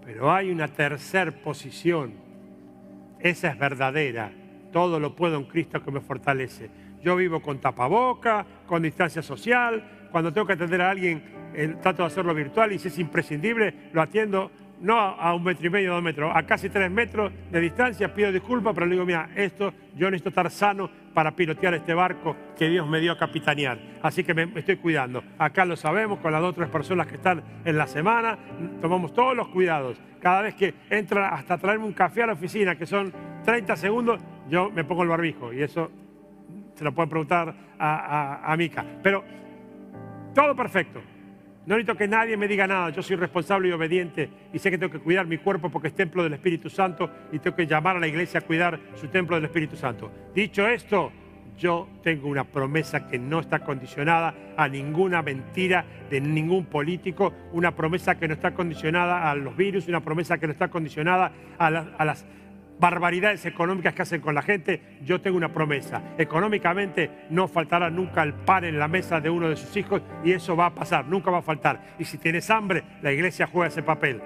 pero 0.04 0.32
hay 0.32 0.50
una 0.50 0.68
tercera 0.68 1.30
posición. 1.30 2.14
Esa 3.20 3.48
es 3.48 3.58
verdadera. 3.58 4.32
Todo 4.72 4.98
lo 4.98 5.14
puedo 5.14 5.36
en 5.36 5.44
Cristo 5.44 5.82
que 5.82 5.90
me 5.90 6.00
fortalece. 6.00 6.70
Yo 7.02 7.16
vivo 7.16 7.40
con 7.40 7.58
tapaboca, 7.60 8.46
con 8.66 8.82
distancia 8.82 9.22
social. 9.22 10.08
Cuando 10.10 10.32
tengo 10.32 10.46
que 10.46 10.54
atender 10.54 10.80
a 10.82 10.90
alguien, 10.90 11.22
eh, 11.54 11.76
trato 11.80 12.02
de 12.02 12.06
hacerlo 12.08 12.34
virtual 12.34 12.72
y 12.72 12.78
si 12.78 12.88
es 12.88 12.98
imprescindible, 12.98 13.90
lo 13.92 14.02
atiendo 14.02 14.50
no 14.82 14.98
a 14.98 15.34
un 15.34 15.44
metro 15.44 15.66
y 15.66 15.70
medio, 15.70 15.92
dos 15.92 16.02
metros, 16.02 16.32
a 16.34 16.42
casi 16.42 16.68
tres 16.68 16.90
metros 16.90 17.32
de 17.50 17.60
distancia. 17.60 18.12
Pido 18.12 18.32
disculpas, 18.32 18.74
pero 18.74 18.86
le 18.86 18.92
digo, 18.92 19.06
mira, 19.06 19.30
esto, 19.34 19.72
yo 19.96 20.10
necesito 20.10 20.30
estar 20.30 20.50
sano 20.50 20.90
para 21.14 21.30
pilotear 21.30 21.74
este 21.74 21.94
barco 21.94 22.36
que 22.58 22.68
Dios 22.68 22.86
me 22.88 23.00
dio 23.00 23.12
a 23.12 23.18
capitanear. 23.18 23.78
Así 24.02 24.24
que 24.24 24.34
me, 24.34 24.50
estoy 24.56 24.76
cuidando. 24.76 25.22
Acá 25.38 25.64
lo 25.64 25.76
sabemos, 25.76 26.18
con 26.18 26.32
las 26.32 26.40
dos 26.40 26.50
o 26.50 26.54
tres 26.54 26.68
personas 26.68 27.06
que 27.06 27.14
están 27.14 27.42
en 27.64 27.78
la 27.78 27.86
semana, 27.86 28.38
tomamos 28.80 29.14
todos 29.14 29.36
los 29.36 29.48
cuidados. 29.48 30.00
Cada 30.20 30.42
vez 30.42 30.54
que 30.54 30.74
entra 30.90 31.28
hasta 31.28 31.58
traerme 31.58 31.84
un 31.84 31.92
café 31.92 32.24
a 32.24 32.26
la 32.26 32.32
oficina, 32.32 32.76
que 32.76 32.86
son 32.86 33.12
30 33.44 33.76
segundos, 33.76 34.20
yo 34.48 34.70
me 34.70 34.84
pongo 34.84 35.04
el 35.04 35.08
barbijo. 35.08 35.52
Y 35.52 35.62
eso 35.62 35.90
se 36.74 36.82
lo 36.82 36.92
pueden 36.92 37.08
preguntar 37.08 37.54
a, 37.78 38.42
a, 38.46 38.52
a 38.52 38.56
Mica. 38.56 38.84
Pero 39.02 39.24
todo 40.34 40.56
perfecto. 40.56 41.00
No 41.64 41.76
necesito 41.76 41.96
que 41.96 42.08
nadie 42.08 42.36
me 42.36 42.48
diga 42.48 42.66
nada, 42.66 42.90
yo 42.90 43.02
soy 43.02 43.14
responsable 43.14 43.68
y 43.68 43.72
obediente 43.72 44.28
y 44.52 44.58
sé 44.58 44.70
que 44.70 44.78
tengo 44.78 44.92
que 44.92 44.98
cuidar 44.98 45.26
mi 45.26 45.38
cuerpo 45.38 45.70
porque 45.70 45.88
es 45.88 45.94
templo 45.94 46.24
del 46.24 46.32
Espíritu 46.32 46.68
Santo 46.68 47.08
y 47.30 47.38
tengo 47.38 47.54
que 47.54 47.66
llamar 47.68 47.96
a 47.96 48.00
la 48.00 48.08
iglesia 48.08 48.40
a 48.40 48.42
cuidar 48.42 48.80
su 48.96 49.06
templo 49.08 49.36
del 49.36 49.44
Espíritu 49.44 49.76
Santo. 49.76 50.10
Dicho 50.34 50.66
esto, 50.66 51.12
yo 51.56 51.88
tengo 52.02 52.28
una 52.28 52.42
promesa 52.42 53.06
que 53.06 53.16
no 53.16 53.38
está 53.38 53.60
condicionada 53.60 54.34
a 54.56 54.68
ninguna 54.68 55.22
mentira 55.22 55.84
de 56.10 56.20
ningún 56.20 56.64
político, 56.66 57.32
una 57.52 57.70
promesa 57.70 58.16
que 58.16 58.26
no 58.26 58.34
está 58.34 58.52
condicionada 58.52 59.30
a 59.30 59.34
los 59.36 59.56
virus, 59.56 59.86
una 59.86 60.00
promesa 60.00 60.38
que 60.38 60.46
no 60.48 60.52
está 60.52 60.66
condicionada 60.68 61.30
a, 61.58 61.66
a 61.66 62.04
las 62.04 62.24
barbaridades 62.82 63.46
económicas 63.46 63.94
que 63.94 64.02
hacen 64.02 64.20
con 64.20 64.34
la 64.34 64.42
gente, 64.42 64.82
yo 65.04 65.20
tengo 65.20 65.36
una 65.36 65.52
promesa. 65.52 66.02
Económicamente 66.18 67.28
no 67.30 67.46
faltará 67.46 67.90
nunca 67.90 68.24
el 68.24 68.34
pan 68.34 68.64
en 68.64 68.76
la 68.76 68.88
mesa 68.88 69.20
de 69.20 69.30
uno 69.30 69.48
de 69.48 69.54
sus 69.54 69.76
hijos 69.76 70.02
y 70.24 70.32
eso 70.32 70.56
va 70.56 70.66
a 70.66 70.74
pasar, 70.74 71.06
nunca 71.06 71.30
va 71.30 71.38
a 71.38 71.42
faltar. 71.42 71.94
Y 72.00 72.04
si 72.04 72.18
tienes 72.18 72.50
hambre, 72.50 72.82
la 73.00 73.12
iglesia 73.12 73.46
juega 73.46 73.68
ese 73.68 73.84
papel. 73.84 74.20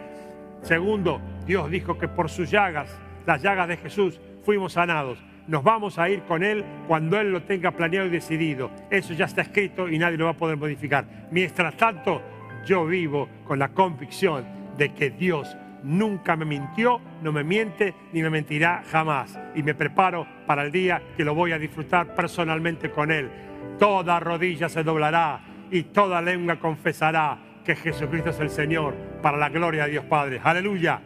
Segundo, 0.62 1.20
Dios 1.46 1.70
dijo 1.70 1.98
que 1.98 2.08
por 2.08 2.30
sus 2.30 2.50
llagas, 2.50 2.98
las 3.26 3.42
llagas 3.42 3.68
de 3.68 3.76
Jesús, 3.76 4.18
fuimos 4.42 4.72
sanados. 4.72 5.22
Nos 5.46 5.62
vamos 5.62 5.98
a 5.98 6.08
ir 6.08 6.22
con 6.22 6.42
Él 6.42 6.64
cuando 6.88 7.20
Él 7.20 7.32
lo 7.32 7.42
tenga 7.42 7.72
planeado 7.72 8.06
y 8.06 8.10
decidido. 8.10 8.70
Eso 8.88 9.12
ya 9.12 9.26
está 9.26 9.42
escrito 9.42 9.86
y 9.86 9.98
nadie 9.98 10.16
lo 10.16 10.24
va 10.24 10.30
a 10.30 10.36
poder 10.36 10.56
modificar. 10.56 11.04
Mientras 11.30 11.76
tanto, 11.76 12.22
yo 12.64 12.86
vivo 12.86 13.28
con 13.44 13.58
la 13.58 13.68
convicción 13.68 14.46
de 14.78 14.94
que 14.94 15.10
Dios 15.10 15.54
nunca 15.86 16.36
me 16.36 16.44
mintió, 16.44 17.00
no 17.22 17.32
me 17.32 17.44
miente 17.44 17.94
ni 18.12 18.20
me 18.20 18.28
mentirá 18.28 18.82
jamás. 18.90 19.38
Y 19.54 19.62
me 19.62 19.74
preparo 19.74 20.26
para 20.46 20.64
el 20.64 20.72
día 20.72 21.00
que 21.16 21.24
lo 21.24 21.34
voy 21.34 21.52
a 21.52 21.58
disfrutar 21.58 22.14
personalmente 22.14 22.90
con 22.90 23.10
Él. 23.10 23.30
Toda 23.78 24.20
rodilla 24.20 24.68
se 24.68 24.82
doblará 24.82 25.40
y 25.70 25.84
toda 25.84 26.20
lengua 26.20 26.56
confesará 26.56 27.38
que 27.64 27.76
Jesucristo 27.76 28.30
es 28.30 28.40
el 28.40 28.50
Señor 28.50 28.94
para 29.22 29.36
la 29.36 29.48
gloria 29.48 29.84
de 29.84 29.92
Dios 29.92 30.04
Padre. 30.04 30.40
Aleluya. 30.42 31.00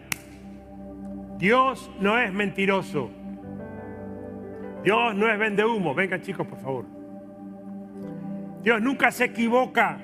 Dios 1.39 1.91
no 2.01 2.19
es 2.19 2.33
mentiroso. 2.33 3.11
Dios 4.83 5.15
no 5.15 5.31
es 5.31 5.39
vende 5.39 5.65
humo. 5.65 5.95
Vengan 5.95 6.23
chicos, 6.23 6.47
por 6.47 6.59
favor. 6.59 6.87
Dios 8.63 8.81
nunca 8.81 9.11
se 9.11 9.25
equivoca. 9.27 9.99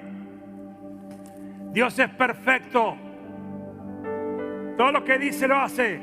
Dios 1.72 1.98
es 1.98 2.08
perfecto. 2.10 2.96
Todo 4.76 4.92
lo 4.92 5.04
que 5.04 5.18
dice 5.18 5.48
lo 5.48 5.58
hace. 5.58 6.00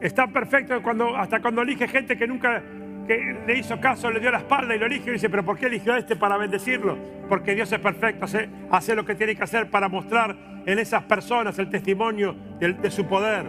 Está 0.00 0.26
perfecto 0.28 0.80
cuando, 0.82 1.16
hasta 1.16 1.40
cuando 1.40 1.62
elige 1.62 1.88
gente 1.88 2.16
que 2.16 2.26
nunca 2.26 2.62
le 3.08 3.58
hizo 3.58 3.80
caso, 3.80 4.10
le 4.10 4.20
dio 4.20 4.30
la 4.30 4.38
espalda 4.38 4.74
y 4.74 4.78
lo 4.78 4.86
elige 4.86 5.10
y 5.10 5.12
dice, 5.14 5.30
pero 5.30 5.44
¿por 5.44 5.58
qué 5.58 5.66
eligió 5.66 5.94
a 5.94 5.98
este 5.98 6.14
para 6.14 6.36
bendecirlo? 6.36 6.98
Porque 7.28 7.54
Dios 7.54 7.72
es 7.72 7.78
perfecto, 7.78 8.26
hace, 8.26 8.48
hace 8.70 8.94
lo 8.94 9.04
que 9.04 9.14
tiene 9.14 9.34
que 9.34 9.42
hacer 9.42 9.70
para 9.70 9.88
mostrar 9.88 10.36
en 10.66 10.78
esas 10.78 11.04
personas 11.04 11.58
el 11.58 11.70
testimonio 11.70 12.36
de 12.60 12.90
su 12.90 13.06
poder. 13.06 13.46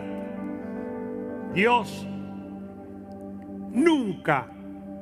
Dios 1.53 2.07
nunca 3.71 4.47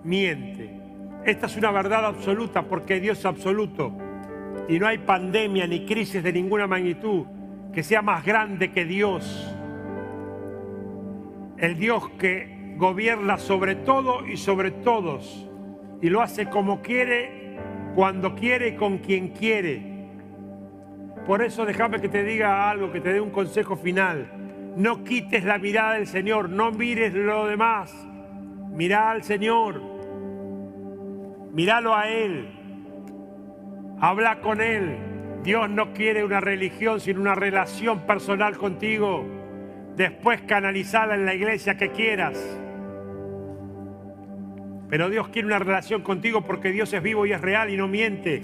miente. 0.04 0.82
Esta 1.24 1.46
es 1.46 1.58
una 1.58 1.72
verdad 1.72 2.06
absoluta 2.06 2.64
porque 2.64 3.00
Dios 3.00 3.20
es 3.20 3.26
absoluto 3.26 4.07
y 4.68 4.80
no 4.80 4.88
hay 4.88 4.98
pandemia 5.00 5.66
ni 5.68 5.86
crisis 5.86 6.22
de 6.22 6.34
ninguna 6.34 6.68
magnitud 6.68 7.26
que 7.74 7.84
sea 7.84 8.02
más 8.02 8.26
grande 8.26 8.72
que 8.72 8.86
Dios. 8.86 9.54
El 11.58 11.78
Dios 11.78 12.10
que 12.20 12.76
gobierna 12.78 13.38
sobre 13.38 13.76
todo 13.76 14.26
y 14.28 14.38
sobre 14.38 14.72
todos. 14.72 15.48
Y 16.02 16.10
lo 16.10 16.22
hace 16.22 16.50
como 16.50 16.82
quiere, 16.82 17.58
cuando 17.96 18.36
quiere 18.36 18.70
y 18.70 18.76
con 18.76 19.00
quien 19.00 19.30
quiere. 19.30 19.98
Por 21.26 21.42
eso 21.42 21.66
déjame 21.66 22.00
que 22.00 22.10
te 22.10 22.24
diga 22.24 22.70
algo, 22.70 22.92
que 22.92 23.02
te 23.02 23.14
dé 23.14 23.20
un 23.20 23.32
consejo 23.32 23.76
final. 23.76 24.32
No 24.76 25.04
quites 25.04 25.44
la 25.44 25.58
mirada 25.58 25.96
del 25.96 26.08
Señor, 26.08 26.50
no 26.50 26.72
mires 26.72 27.14
lo 27.14 27.48
demás. 27.48 27.94
Mira 28.72 29.12
al 29.12 29.24
Señor. 29.24 29.82
Míralo 31.52 31.96
a 31.96 32.08
Él. 32.08 32.57
Habla 34.00 34.40
con 34.42 34.62
Él. 34.62 34.98
Dios 35.44 35.70
no 35.70 35.94
quiere 35.94 36.24
una 36.24 36.40
religión, 36.40 37.00
sino 37.00 37.22
una 37.22 37.36
relación 37.36 38.02
personal 38.02 38.58
contigo. 38.58 39.26
Después 39.96 40.42
canalizada 40.42 41.16
en 41.16 41.26
la 41.26 41.34
iglesia 41.34 41.78
que 41.78 41.92
quieras. 41.92 42.38
Pero 44.90 45.10
Dios 45.10 45.30
quiere 45.30 45.48
una 45.48 45.60
relación 45.60 46.02
contigo 46.02 46.44
porque 46.44 46.72
Dios 46.72 46.94
es 46.94 47.02
vivo 47.02 47.26
y 47.26 47.32
es 47.32 47.42
real 47.42 47.70
y 47.70 47.78
no 47.78 47.88
miente. 47.88 48.42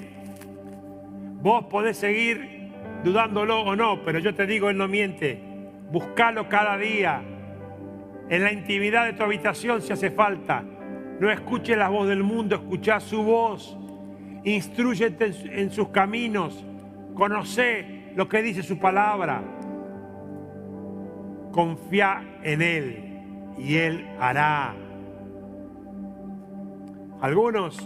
Vos 1.42 1.66
podés 1.66 1.98
seguir 1.98 2.72
dudándolo 3.04 3.62
o 3.62 3.76
no, 3.76 4.04
pero 4.04 4.20
yo 4.20 4.34
te 4.34 4.46
digo, 4.46 4.70
Él 4.70 4.78
no 4.78 4.88
miente. 4.88 5.40
Buscalo 5.92 6.50
cada 6.50 6.78
día, 6.78 7.22
en 8.30 8.44
la 8.44 8.52
intimidad 8.52 9.06
de 9.06 9.14
tu 9.14 9.24
habitación 9.24 9.82
si 9.82 9.94
hace 9.94 10.10
falta. 10.10 10.64
No 11.20 11.30
escuches 11.30 11.78
la 11.78 11.90
voz 11.90 12.08
del 12.08 12.24
mundo, 12.24 12.56
escucha 12.56 13.00
su 13.00 13.24
voz. 13.24 13.78
Instruyete 14.44 15.32
en 15.46 15.72
sus 15.72 15.90
caminos. 15.90 16.66
Conoce 17.14 18.12
lo 18.16 18.28
que 18.28 18.42
dice 18.42 18.64
su 18.64 18.78
palabra. 18.78 19.42
Confía 21.52 22.40
en 22.44 22.62
Él 22.62 23.14
y 23.58 23.76
Él 23.76 24.08
hará. 24.20 24.74
Algunos, 27.22 27.78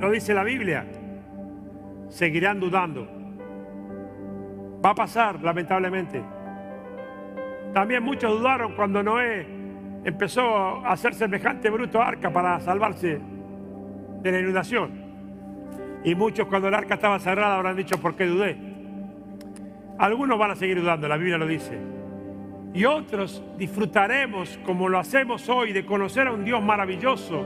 lo 0.00 0.10
dice 0.10 0.32
la 0.32 0.42
Biblia, 0.42 0.86
seguirán 2.08 2.60
dudando. 2.60 3.06
Va 4.84 4.90
a 4.90 4.94
pasar, 4.94 5.42
lamentablemente. 5.42 6.22
También 7.74 8.02
muchos 8.02 8.30
dudaron 8.38 8.74
cuando 8.74 9.02
Noé 9.02 9.46
empezó 10.04 10.42
a 10.84 10.92
hacer 10.92 11.14
semejante 11.14 11.70
bruto 11.70 12.00
arca 12.00 12.32
para 12.32 12.58
salvarse 12.60 13.20
de 14.22 14.32
la 14.32 14.40
inundación. 14.40 15.01
Y 16.04 16.14
muchos 16.14 16.46
cuando 16.48 16.68
el 16.68 16.74
arca 16.74 16.94
estaba 16.94 17.18
cerrada 17.18 17.56
habrán 17.56 17.76
dicho, 17.76 17.98
¿por 17.98 18.16
qué 18.16 18.26
dudé? 18.26 18.56
Algunos 19.98 20.38
van 20.38 20.50
a 20.50 20.56
seguir 20.56 20.80
dudando, 20.80 21.06
la 21.06 21.16
Biblia 21.16 21.38
lo 21.38 21.46
dice. 21.46 21.78
Y 22.74 22.84
otros 22.86 23.44
disfrutaremos, 23.58 24.58
como 24.64 24.88
lo 24.88 24.98
hacemos 24.98 25.48
hoy, 25.48 25.72
de 25.72 25.84
conocer 25.84 26.26
a 26.26 26.32
un 26.32 26.44
Dios 26.44 26.62
maravilloso 26.62 27.44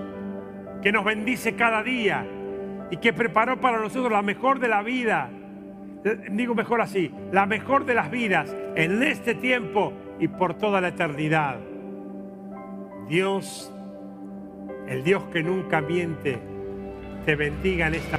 que 0.83 0.93
nos 0.93 1.05
bendice 1.05 1.55
cada 1.57 1.83
día 1.83 2.27
y 2.91 2.97
que 2.99 3.13
preparó 3.13 3.61
para 3.61 3.79
nosotros 3.79 4.13
la 4.13 4.23
mejor 4.23 4.61
de 4.61 4.69
la 4.69 4.83
vida. 4.83 5.31
Digo 6.31 6.55
mejor 6.55 6.81
así, 6.81 7.13
la 7.33 7.45
mejor 7.45 7.85
de 7.85 7.95
las 7.95 8.11
vidas 8.11 8.55
en 8.77 9.03
este 9.03 9.35
tiempo 9.35 9.93
y 10.21 10.29
por 10.29 10.55
toda 10.55 10.81
la 10.81 10.89
eternidad. 10.89 11.59
Dios, 13.09 13.73
el 14.89 15.03
Dios 15.03 15.25
que 15.33 15.43
nunca 15.43 15.81
miente, 15.81 16.39
te 17.25 17.35
bendiga 17.35 17.89
en 17.89 17.95
esta... 17.95 18.19